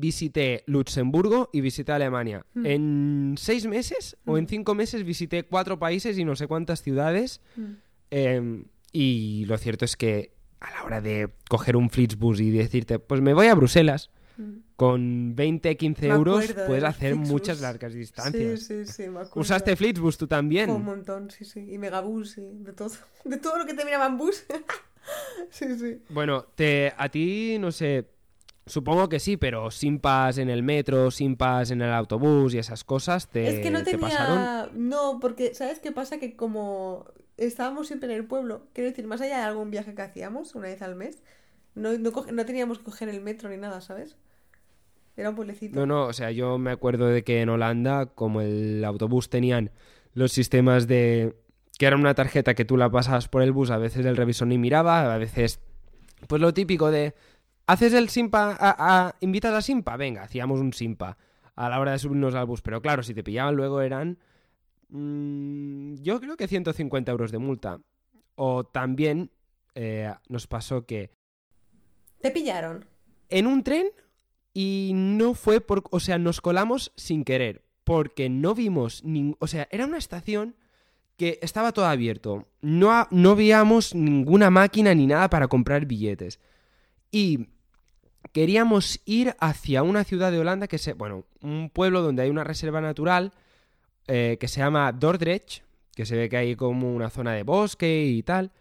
[0.00, 2.44] visité Luxemburgo y visité Alemania.
[2.54, 2.66] Hmm.
[2.66, 4.48] En seis meses o en Hmm.
[4.48, 7.40] cinco meses visité cuatro países y no sé cuántas ciudades.
[7.56, 7.64] Mm.
[8.10, 12.98] Eh, y lo cierto es que a la hora de coger un Flixbus y decirte,
[12.98, 14.10] pues me voy a Bruselas,
[14.76, 17.28] con 20, 15 Me euros puedes hacer Flixbus.
[17.30, 18.60] muchas largas distancias.
[18.62, 19.40] Sí, sí, sí, me acuerdo.
[19.40, 20.70] ¿Usaste Flixbus tú también?
[20.70, 21.60] Un montón, sí, sí.
[21.70, 22.42] Y Megabús, sí.
[22.42, 22.90] De todo.
[23.24, 24.44] De todo lo que terminaba en bus.
[25.50, 25.98] sí, sí.
[26.08, 28.06] Bueno, te, a ti, no sé,
[28.70, 32.58] supongo que sí, pero sin pas en el metro, sin pas en el autobús y
[32.58, 34.36] esas cosas, ¿te, es que no te pasaron?
[34.36, 34.70] tenía.
[34.74, 36.18] No, porque, ¿sabes qué pasa?
[36.18, 37.04] Que como
[37.36, 40.68] estábamos siempre en el pueblo, quiero decir, más allá de algún viaje que hacíamos una
[40.68, 41.22] vez al mes,
[41.74, 44.16] no, no, coge- no teníamos que coger el metro ni nada, ¿sabes?
[45.16, 45.78] Era un pueblecito.
[45.78, 49.70] No, no, o sea, yo me acuerdo de que en Holanda, como el autobús tenían
[50.14, 51.36] los sistemas de...
[51.78, 54.48] que era una tarjeta que tú la pasabas por el bus, a veces el revisor
[54.48, 55.60] ni miraba, a veces...
[56.26, 57.14] Pues lo típico de...
[57.72, 58.56] ¿Haces el simpa?
[58.58, 58.74] A,
[59.08, 59.96] a- ¿Invitas a simpa?
[59.96, 61.16] Venga, hacíamos un simpa
[61.56, 62.62] a la hora de subirnos al bus.
[62.62, 64.18] Pero claro, si te pillaban luego eran...
[64.88, 67.80] mm, yo creo que 150 euros de multa.
[68.34, 69.30] O también
[69.74, 71.10] eh, nos pasó que
[72.20, 72.86] ¿Te pillaron?
[73.28, 73.88] en un tren
[74.52, 75.84] y no fue por...
[75.90, 79.04] O sea, nos colamos sin querer, porque no vimos...
[79.04, 80.56] nin- o sea, era una estación
[81.16, 82.48] que estaba todo abierto.
[82.62, 86.40] No, no veíamos ninguna máquina ni nada para comprar billetes.
[87.12, 87.48] Y
[88.32, 90.92] queríamos ir hacia una ciudad de Holanda que se...
[90.92, 93.32] Bueno, un pueblo donde hay una reserva natural
[94.06, 95.62] eh, que se llama Dordrecht,
[95.94, 98.52] que se ve que hay como una zona de bosque y tal.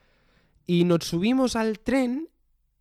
[0.66, 2.30] Y nos subimos al tren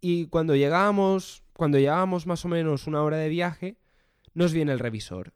[0.00, 3.76] y cuando llegábamos, cuando llegábamos más o menos una hora de viaje,
[4.34, 5.32] nos viene el revisor.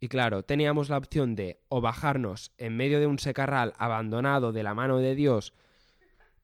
[0.00, 4.62] Y claro, teníamos la opción de o bajarnos en medio de un secarral abandonado de
[4.62, 5.54] la mano de Dios,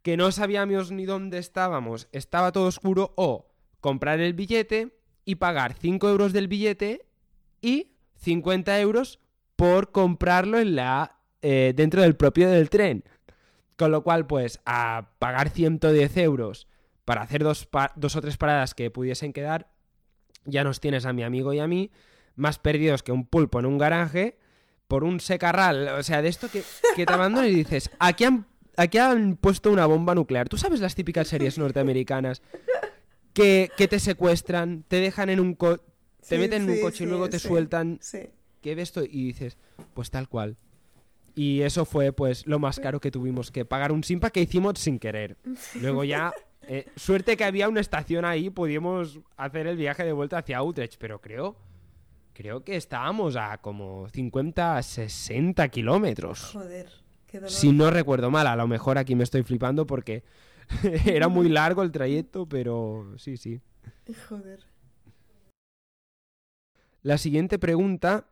[0.03, 3.54] que no sabíamos ni dónde estábamos, estaba todo oscuro, o
[3.85, 7.05] comprar el billete y pagar 5 euros del billete
[7.61, 9.21] y 50 euros
[9.57, 13.05] por comprarlo en la, eh, dentro del propio del tren.
[13.77, 16.67] Con lo cual, pues, a pagar 110 euros
[17.05, 19.71] para hacer dos, dos o tres paradas que pudiesen quedar,
[20.47, 21.91] ya nos tienes a mi amigo y a mí
[22.37, 24.39] más perdidos que un pulpo en un garaje
[24.89, 25.89] por un secarral.
[25.89, 26.63] O sea, de esto que,
[27.05, 28.47] te abandonan y dices, aquí han,
[28.79, 30.49] aquí han puesto una bomba nuclear.
[30.49, 32.41] ¿Tú sabes las típicas series norteamericanas
[33.35, 37.05] que, que te secuestran, te dejan en un co- te Sí, meten en un coche
[37.05, 38.01] y luego te sueltan?
[38.63, 39.03] ¿Qué ves esto?
[39.05, 39.59] Y dices,
[39.93, 40.57] pues tal cual.
[41.35, 44.79] Y eso fue pues lo más caro que tuvimos que pagar un simpa que hicimos
[44.79, 45.37] sin querer.
[45.83, 46.33] Luego ya,
[46.63, 50.95] eh, suerte que había una estación ahí, pudimos hacer el viaje de vuelta hacia Utrecht,
[50.99, 51.57] pero creo,
[52.33, 56.53] creo que estábamos a como 50, 60 kilómetros.
[56.53, 56.89] Joder,
[57.27, 57.51] qué dolor.
[57.51, 60.23] Si no recuerdo mal, a lo mejor aquí me estoy flipando porque
[61.07, 63.61] era muy largo el trayecto, pero sí, sí.
[64.29, 64.67] Joder.
[67.03, 68.31] La siguiente pregunta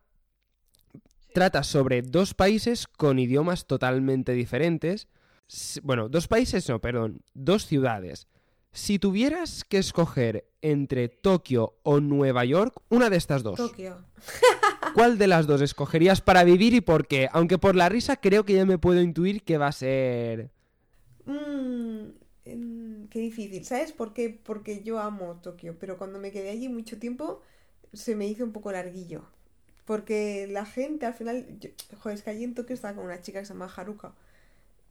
[1.35, 5.09] trata sobre dos países con idiomas totalmente diferentes.
[5.83, 8.29] Bueno, dos países no, perdón, dos ciudades.
[8.73, 14.07] Si tuvieras que escoger entre Tokio o Nueva York, una de estas dos, Tokio.
[14.95, 17.29] ¿cuál de las dos escogerías para vivir y por qué?
[17.33, 20.51] Aunque por la risa creo que ya me puedo intuir que va a ser...
[21.27, 23.65] Mm, qué difícil.
[23.65, 24.31] ¿Sabes por qué?
[24.31, 27.41] Porque yo amo Tokio, pero cuando me quedé allí mucho tiempo
[27.93, 29.25] se me hizo un poco larguillo.
[29.85, 31.47] Porque la gente al final.
[31.61, 31.71] yo-
[32.01, 34.15] joder, es que allí en Tokio estaba con una chica que se llama Haruka.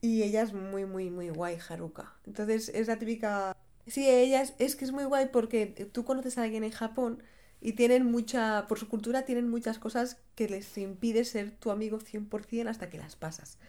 [0.02, 2.14] Y ella es muy, muy, muy guay, Haruka.
[2.28, 3.56] Entonces es la típica.
[3.88, 7.24] Sí, ella es, es que es muy guay porque tú conoces a alguien en Japón
[7.62, 8.68] y tienen mucha.
[8.68, 12.98] Por su cultura tienen muchas cosas que les impide ser tu amigo 100% hasta que
[13.00, 13.60] las pasas.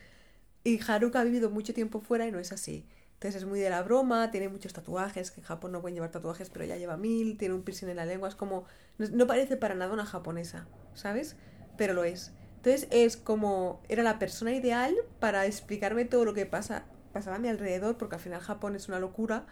[0.65, 2.87] Y Haruka ha vivido mucho tiempo fuera y no es así.
[3.23, 6.11] Entonces es muy de la broma, tiene muchos tatuajes, que en Japón no pueden llevar
[6.11, 8.65] tatuajes, pero ya lleva mil, tiene un piercing en la lengua, es como...
[8.99, 11.37] No, parece para nada una japonesa, ¿sabes?
[11.77, 12.33] Pero lo es.
[12.57, 13.81] Entonces es como...
[13.89, 18.17] Era la persona ideal para explicarme todo lo que pasa, pasaba a mi alrededor, porque
[18.17, 19.47] al final Japón es una locura,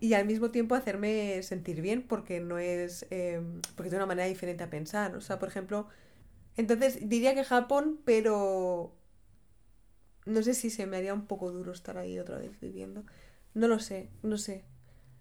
[0.00, 3.06] y al mismo tiempo hacerme sentir bien, porque no es...
[3.10, 3.40] eh,
[3.76, 5.14] porque tiene una manera diferente a pensar.
[5.14, 5.86] O sea, por ejemplo...
[6.56, 8.97] Entonces diría que Japón, pero
[10.28, 13.04] no sé si se me haría un poco duro estar ahí otra vez viviendo.
[13.54, 14.64] No lo sé, no sé.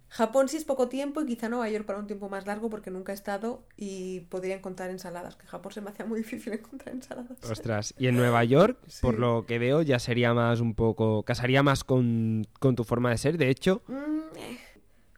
[0.09, 2.91] Japón sí es poco tiempo y quizá Nueva York para un tiempo más largo porque
[2.91, 6.95] nunca he estado y podría encontrar ensaladas, que Japón se me hacía muy difícil encontrar
[6.95, 7.37] ensaladas.
[7.49, 8.99] Ostras, y en Nueva York, Sí.
[9.01, 11.23] por lo que veo, ya sería más un poco...
[11.23, 13.37] casaría más con, con tu forma de ser.
[13.37, 14.57] De hecho, Mm, eh.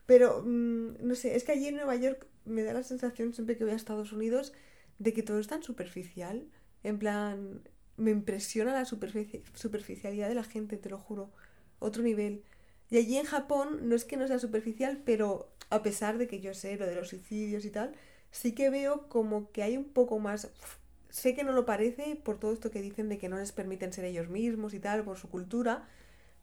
[0.07, 3.57] Pero, mm, no sé, es que allí en Nueva York me da la sensación siempre
[3.57, 4.53] que voy a Estados Unidos
[4.97, 6.47] de que todo es tan superficial.
[6.81, 7.61] En plan,
[7.99, 11.31] me impresiona la superfici- superficialidad de la gente, te lo juro.
[11.79, 12.43] Otro nivel.
[12.89, 16.41] Y allí en Japón no es que no sea superficial, pero a pesar de que
[16.41, 17.93] yo sé lo de los suicidios y tal,
[18.31, 20.49] sí que veo como que hay un poco más...
[21.09, 23.93] Sé que no lo parece por todo esto que dicen de que no les permiten
[23.93, 25.87] ser ellos mismos y tal, por su cultura,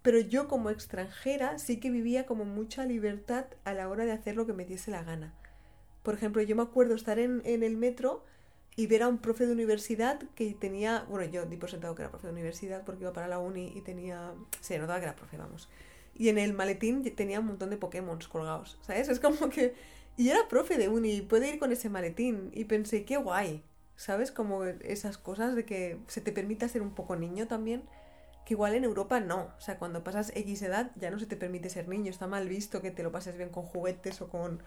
[0.02, 4.36] pero yo como extranjera sí que vivía como mucha libertad a la hora de hacer
[4.36, 5.34] lo que me diese la gana.
[6.02, 8.24] Por ejemplo, yo me acuerdo estar en, en el metro
[8.76, 12.02] y ver a un profe de universidad que tenía, bueno, yo di por sentado que
[12.02, 15.16] era profe de universidad porque iba para la uni y tenía, se notaba que era
[15.16, 15.68] profe, vamos.
[16.14, 19.08] Y en el maletín tenía un montón de Pokémon colgados, ¿sabes?
[19.08, 19.74] Es como que...
[20.18, 22.50] Y era profe de uni puede ir con ese maletín.
[22.54, 23.62] Y pensé, qué guay,
[23.96, 24.32] ¿sabes?
[24.32, 27.82] Como esas cosas de que se te permita ser un poco niño también
[28.46, 29.50] que igual en Europa no.
[29.58, 32.10] O sea, cuando pasas X edad ya no se te permite ser niño.
[32.10, 34.62] Está mal visto que te lo pases bien con juguetes o con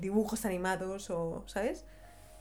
[0.00, 1.84] dibujos animados o, ¿sabes?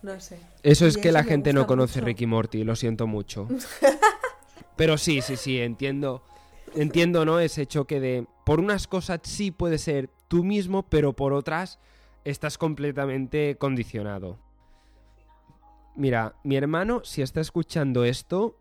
[0.02, 0.40] No sé.
[0.64, 2.06] eso es Y que eso la gente no conoce mucho.
[2.06, 3.48] Ricky Morty, lo siento mucho.
[4.76, 6.24] Pero sí, sí, sí, entiendo.
[6.76, 7.40] Entiendo, ¿no?
[7.40, 8.26] Ese choque de...
[8.46, 11.80] Por unas cosas sí puedes ser tú mismo, pero por otras
[12.24, 14.40] estás completamente condicionado.
[15.96, 18.58] Mira, mi hermano, si está escuchando esto,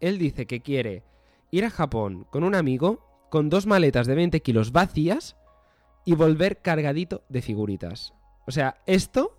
[0.00, 1.02] él dice que quiere
[1.50, 5.36] ir a Japón con un amigo, con dos maletas de 20 kilos vacías
[6.04, 8.12] y volver cargadito de figuritas.
[8.46, 9.38] O sea, esto...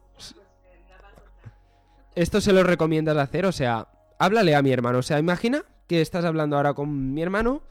[2.15, 3.89] Esto se lo recomiendas hacer, o sea,
[4.19, 4.99] háblale a mi hermano.
[4.99, 7.61] O sea, imagina que estás hablando ahora con mi hermano.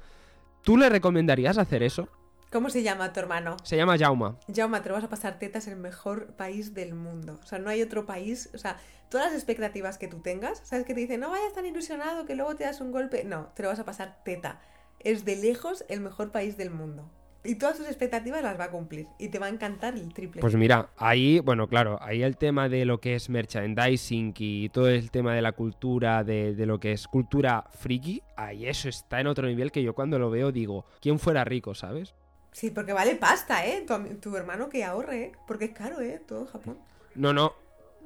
[0.62, 2.09] ¿Tú le recomendarías hacer eso?
[2.53, 3.57] ¿Cómo se llama tu hermano?
[3.64, 4.38] Se llama Jauma.
[4.55, 7.40] Jaume, te lo vas a pasar tetas en el mejor país del mundo.
[7.42, 8.51] O sea, no hay otro país.
[8.55, 8.76] O sea,
[9.09, 10.84] todas las expectativas que tú tengas, ¿sabes?
[10.84, 13.24] Que te dicen, no vayas tan ilusionado que luego te das un golpe.
[13.24, 14.61] No, te lo vas a pasar teta.
[15.01, 17.11] Es de lejos el mejor país del mundo.
[17.45, 19.07] Y todas tus expectativas las va a cumplir.
[19.18, 20.40] Y te va a encantar el triple.
[20.40, 24.88] Pues mira, ahí, bueno, claro, ahí el tema de lo que es merchandising y todo
[24.88, 29.20] el tema de la cultura, de, de lo que es cultura friki, ahí eso está
[29.20, 32.14] en otro nivel que yo cuando lo veo digo, ¿quién fuera rico, sabes?
[32.55, 33.84] Sí, porque vale pasta, ¿eh?
[34.20, 35.32] Tu, hermano que ahorre, ¿eh?
[35.45, 36.22] Porque es caro, ¿eh?
[36.26, 36.78] Todo en Japón.
[37.16, 37.53] No, no.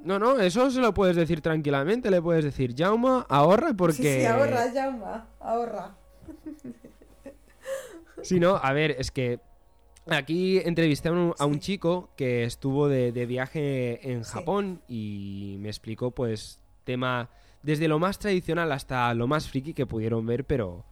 [0.03, 3.93] No, no, eso se lo puedes decir tranquilamente, le puedes decir, Jauma, ahorra porque...
[3.93, 5.05] Sí, sí, ahorra, Jaume,
[5.39, 5.95] ahorra.
[8.23, 9.39] Sí, no, a ver, es que
[10.07, 14.31] aquí entrevisté a un, a un chico que estuvo de, de viaje en Sí.
[14.33, 17.29] Japón y me explicó, pues, tema
[17.63, 20.85] desde lo más tradicional hasta lo más friki que pudieron ver, pero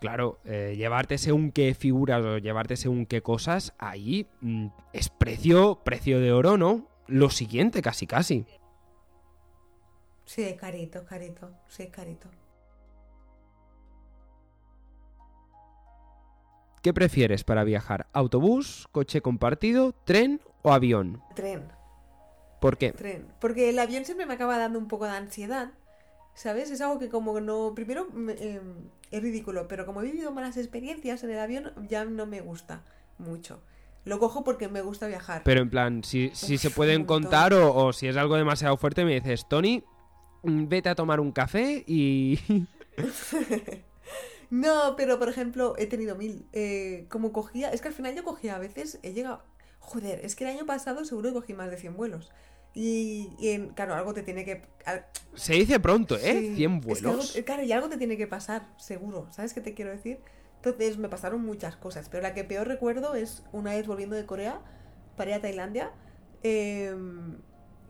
[0.00, 5.80] claro, eh, llevarte según qué figuras o llevarte según qué cosas, ahí mm, es precio,
[5.84, 6.86] precio de oro, ¿no?
[7.06, 8.46] Lo siguiente, casi, casi.
[10.24, 11.50] Sí, es carito, carito.
[11.66, 12.28] Sí, es carito.
[16.82, 18.06] ¿Qué prefieres para viajar?
[18.12, 21.20] ¿Autobús, coche compartido, tren o avión?
[21.34, 21.64] Tren.
[22.60, 22.92] ¿Por qué?
[22.92, 23.26] tren.
[23.40, 25.70] Porque el avión siempre me acaba dando un poco de ansiedad.
[26.34, 26.70] ¿Sabes?
[26.70, 27.72] Es algo que como no...
[27.74, 28.60] Primero me- eh,
[29.10, 32.82] es ridículo, pero como he vivido malas experiencias en el avión, ya no me gusta
[33.18, 33.60] mucho.
[34.04, 35.42] Lo cojo porque me gusta viajar.
[35.44, 38.76] Pero en plan, si, si Uf, se pueden contar o, o si es algo demasiado
[38.78, 39.84] fuerte, me dices, Tony,
[40.42, 42.38] vete a tomar un café y...
[44.50, 46.46] No, pero por ejemplo, he tenido mil.
[46.52, 47.70] Eh, como cogía...
[47.72, 48.98] Es que al final yo cogía a veces...
[49.02, 49.42] He llegado...
[49.78, 52.30] Joder, es que el año pasado seguro que cogí más de 100 vuelos.
[52.74, 54.62] Y, y en- claro, algo te tiene que...
[54.84, 56.32] al- Se dice pronto, ¿eh?
[56.40, 56.80] Sí, 100 es que algo-
[57.12, 57.36] vuelos.
[57.36, 59.26] eh, claro, y algo te tiene que pasar, seguro.
[59.32, 60.18] ¿Sabes qué te quiero decir?
[60.56, 64.26] Entonces me pasaron muchas cosas, pero la que peor recuerdo es una vez volviendo de
[64.26, 64.60] Corea
[65.16, 65.92] para ir a Tailandia.
[66.42, 66.94] eh,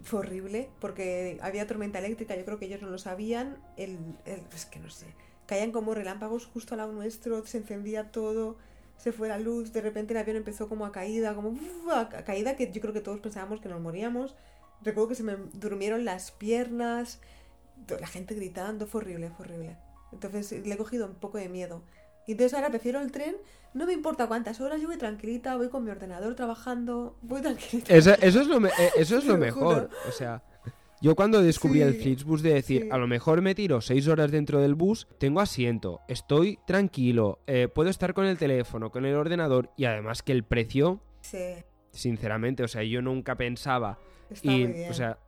[0.03, 3.59] fue horrible porque había tormenta eléctrica, yo creo que ellos no lo sabían.
[3.77, 5.07] El, el- es que no sé,
[5.51, 8.57] caían como relámpagos justo al lado nuestro, se encendía todo,
[8.97, 11.59] se fue la luz, de repente el avión empezó como a caída, como
[11.93, 14.37] a, caída que yo creo que todos pensábamos que nos moríamos.
[14.83, 17.19] Recuerdo que se me durmieron las piernas,
[17.89, 19.77] la gente gritando, fue horrible, fue horrible.
[20.13, 21.83] Entonces le he cogido un poco de miedo.
[22.29, 23.37] Y entonces ahora prefiero el tren,
[23.75, 27.93] no me importa cuántas horas, yo voy tranquilita, voy con mi ordenador trabajando, voy tranquilita.
[27.93, 29.91] Eso, eso es lo, me- eh, eso es lo mejor.
[30.09, 30.43] O sea,
[31.01, 32.89] yo cuando descubrí el Flixbus de decir, sí.
[32.91, 37.69] a lo mejor me tiro 6 horas dentro del bus, tengo asiento, estoy tranquilo, eh,
[37.69, 41.55] puedo estar con el teléfono, con el ordenador y además que el precio, Sí,
[41.91, 43.99] sinceramente, o sea, yo nunca pensaba
[44.31, 44.91] está y, muy bien.
[44.91, 45.19] o sea,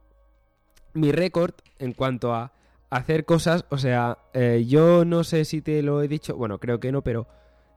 [0.95, 2.53] mi récord en cuanto a,
[2.91, 6.79] hacer cosas, o sea, eh, yo no sé si te lo he dicho, bueno, creo
[6.79, 7.27] que no, pero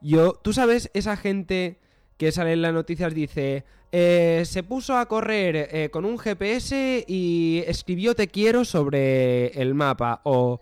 [0.01, 1.79] yo, tú sabes, esa gente
[2.17, 7.03] que sale en las noticias dice, eh, se puso a correr eh, con un GPS
[7.07, 10.59] y escribió te quiero sobre el mapa, o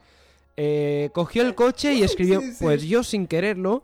[0.58, 2.64] eh, cogió el coche y escribió, Sí, sí.
[2.64, 3.84] pues yo sin quererlo,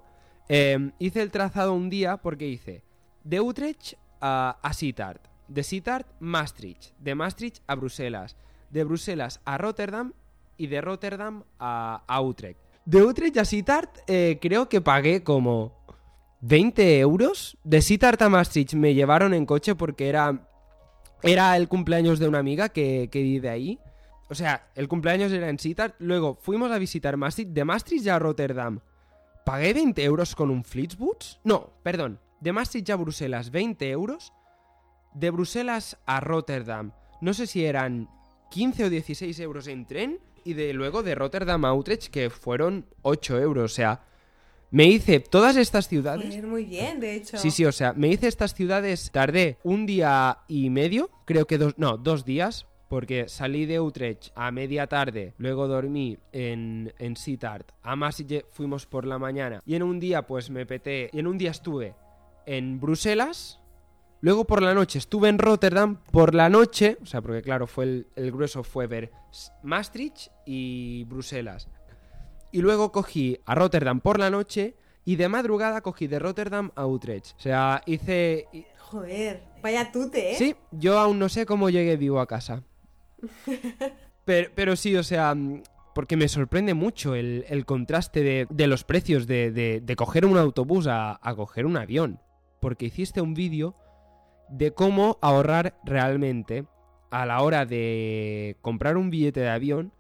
[0.49, 2.84] eh, hice el trazado un día porque hice
[3.24, 8.36] de Utrecht a, a Sittard, de Sittard Maastricht, de Maastricht a Bruselas,
[8.72, 10.13] de Bruselas a Rotterdam
[10.57, 12.59] y de Rotterdam a, a Utrecht.
[12.86, 15.78] De Utrecht a Sittard eh, creo que pagué como
[16.42, 17.58] 20 euros.
[17.64, 20.48] De Sittard a Maastricht me llevaron en coche porque era,
[21.24, 23.80] era el cumpleaños de una amiga que, que vive ahí.
[24.30, 25.94] O sea, el cumpleaños era en Sittard.
[26.00, 27.52] Luego fuimos a visitar Maastricht.
[27.52, 28.80] De Maastricht ya a Rotterdam.
[29.46, 31.40] ¿Pagué 20 euros con un Flixbus?
[31.44, 32.20] No, perdón.
[32.40, 34.32] De Maastricht a Bruselas, 20 euros.
[35.14, 38.08] De Bruselas a Rotterdam, no sé si eran
[38.52, 40.20] 15 o 16 euros en tren.
[40.46, 43.72] Y de luego de Rotterdam a Utrecht, que fueron 8 euros.
[43.72, 44.04] O sea,
[44.72, 46.43] me hice todas estas ciudades.
[46.43, 47.38] Muy bien, de hecho.
[47.38, 51.57] Sí, sí, o sea, me hice estas ciudades, tardé un día y medio, creo que
[51.57, 57.15] dos, no, dos días, porque salí de Utrecht a media tarde, luego dormí en, en
[57.15, 61.20] Sittard, a Maastricht fuimos por la mañana, y en un día pues me peté, y
[61.20, 61.95] en un día estuve
[62.45, 63.59] en Bruselas,
[64.22, 67.84] luego por la noche estuve en Rotterdam, por la noche, o sea, porque claro, fue
[67.86, 69.11] el, el grueso fue ver
[69.61, 71.67] Maastricht y Bruselas,
[72.52, 74.76] y luego cogí a Rotterdam por la noche
[75.06, 77.36] y de madrugada cogí de Rotterdam a Utrecht.
[77.38, 78.47] O sea, hice...
[78.54, 80.36] hi- Joder, vaya tute, ¿eh?
[80.36, 82.64] Sí, yo aún no sé cómo llegué vivo a casa.
[84.26, 85.64] Pero, pero sí, o sea, mm,
[85.95, 90.26] porque me sorprende mucho el, el contraste de, de los precios de, de- de coger
[90.26, 92.20] un autobús a, a coger un avión.
[92.62, 93.76] Porque hiciste un vídeo
[94.50, 96.66] de cómo ahorrar realmente
[97.10, 99.93] a la hora de comprar un billete de avión.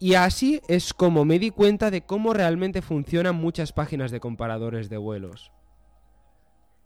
[0.00, 4.88] Y así es como me di cuenta de cómo realmente funcionan muchas páginas de comparadores
[4.88, 5.52] de vuelos.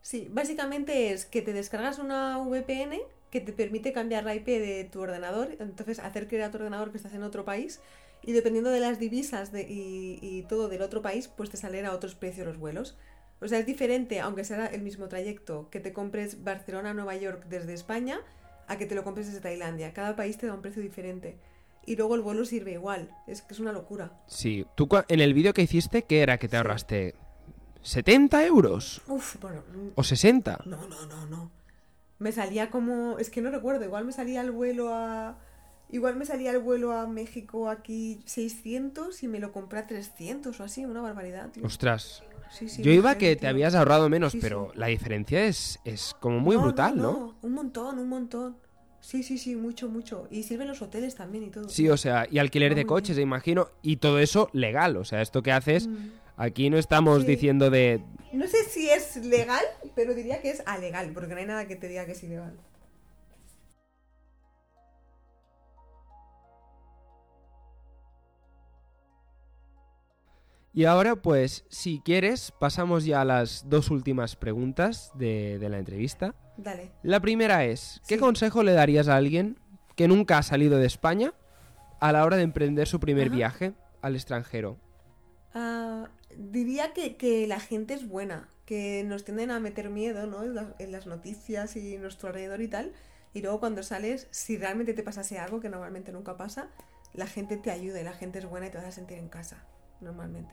[0.03, 3.01] Sí, básicamente es que te descargas una VPN
[3.31, 6.91] que te permite cambiar la IP de tu ordenador, entonces hacer creer a tu ordenador
[6.91, 7.81] que estás en otro país
[8.23, 11.87] y dependiendo de las divisas de- y, y todo del otro país, pues te salen
[11.87, 12.97] a otros precios los vuelos.
[13.41, 17.75] O sea, es diferente, aunque sea el mismo trayecto, que te compres Barcelona-Nueva York desde
[17.75, 18.21] España
[18.67, 19.93] a que te lo compres desde Tailandia.
[19.93, 21.37] Cada país te da un precio diferente.
[21.87, 23.11] Y luego el vuelo sirve igual.
[23.27, 24.13] Es que es una locura.
[24.27, 26.39] Sí, tú en el vídeo que hiciste, ¿qué era?
[26.39, 26.57] ¿Que te Sí.
[26.59, 27.15] ahorraste
[27.83, 29.03] 70 euros?
[29.09, 29.63] Uf, bueno,
[29.95, 30.61] ¿O 60?
[30.67, 31.51] No, no, no, no.
[32.19, 33.19] Me salía como.
[33.19, 33.85] Es que no recuerdo.
[33.85, 35.39] Igual me salía el vuelo a.
[35.91, 40.59] Igual me salía el vuelo a México aquí 600 y me lo compré a 300
[40.59, 40.85] o así.
[40.85, 41.65] Una barbaridad, tío.
[41.67, 42.23] Ostras.
[42.51, 46.15] Sí, sí, Yo iba que te habías ahorrado menos, Sí, pero la diferencia es, es
[46.21, 47.37] como muy brutal, ¿no?
[47.43, 48.57] Un montón, un montón.
[49.05, 50.27] Sí, sí, sí, mucho, mucho.
[50.31, 51.69] Y sirven los hoteles también y todo.
[51.69, 53.29] Sí, o sea, y alquiler Va de coches, bien.
[53.29, 54.97] imagino, y todo eso legal.
[54.97, 56.09] O sea, esto que haces, Mm.
[56.39, 57.27] aquí no estamos Sí.
[57.27, 58.03] diciendo de...
[58.33, 59.63] No sé si es legal,
[59.95, 62.57] pero diría que es alegal, porque no hay nada que te diga que es ilegal.
[70.73, 75.79] Y ahora, pues, si quieres, pasamos ya a las dos últimas preguntas de, de la
[75.79, 76.35] entrevista.
[76.57, 76.93] Dale.
[77.03, 78.21] La primera es, ¿qué Sí.
[78.21, 79.59] consejo le darías a alguien
[79.97, 81.35] que nunca ha salido de España
[82.01, 83.37] a la hora de emprender su primer Ajá.
[83.37, 84.79] viaje al extranjero?
[85.53, 90.43] Ah, diría que, que la gente es buena, que nos tienden a meter miedo, ¿no?
[90.43, 92.93] En, la- en las noticias y nuestro alrededor y tal.
[93.33, 96.69] Y luego cuando sales, si realmente te pasase algo, que normalmente nunca pasa,
[97.15, 99.29] la gente te ayuda y la gente es buena y te vas a sentir en
[99.29, 99.65] casa,
[100.01, 100.53] normalmente.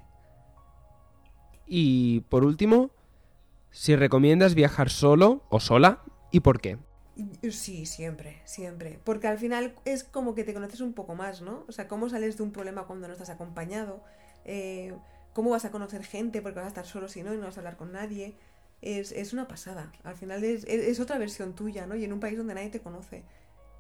[1.66, 2.92] Y por último,
[3.72, 6.78] si recomiendas viajar solo o sola y por qué.
[7.50, 9.00] Sí, siempre, siempre.
[9.04, 11.66] Porque al final es como que te conoces un poco más, ¿no?
[11.68, 14.04] O sea, cómo sales de un problema cuando no estás acompañado,
[14.46, 14.94] Eh,
[15.34, 17.58] cómo vas a conocer gente porque vas a estar solo si no y no vas
[17.58, 18.36] a hablar con nadie.
[18.82, 19.92] Es, es una pasada.
[20.04, 21.96] Al final es, es, otra versión tuya, ¿no?
[21.96, 23.24] Y en un país donde nadie te conoce.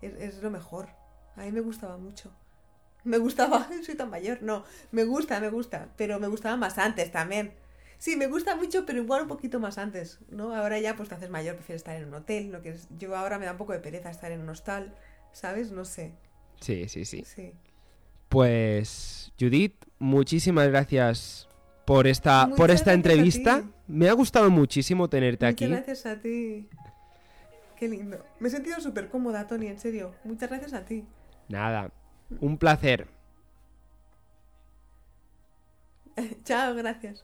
[0.02, 0.90] Es, es lo mejor.
[1.36, 2.32] A mí me gustaba mucho.
[3.04, 7.12] Me gustaba, soy tan mayor, no, me gusta, me gusta, pero me gustaba más antes
[7.12, 7.54] también.
[8.02, 10.56] Sí, me gusta mucho, pero igual un poquito más antes, ¿no?
[10.56, 12.88] Ahora ya pues te haces mayor, prefieres estar en un hotel, no quieres...
[12.98, 14.96] Yo ahora me da un poco de pereza estar en un hostal,
[15.34, 15.72] ¿sabes?
[15.72, 16.14] No sé,
[16.60, 17.24] Sí, sí, sí.
[17.24, 17.54] sí.
[18.28, 21.48] Pues, Judith, muchísimas gracias
[21.86, 23.66] por esta, Muchas por esta entrevista.
[23.88, 25.68] Me ha gustado muchísimo tenerte Muchas aquí.
[25.68, 26.68] gracias a ti.
[27.78, 28.26] Qué lindo.
[28.40, 30.16] Me he sentido súper cómoda, Tony, en serio.
[30.24, 31.06] Muchas gracias a ti.
[31.50, 31.92] Nada,
[32.40, 33.08] un placer.
[36.46, 37.24] Chao, gracias.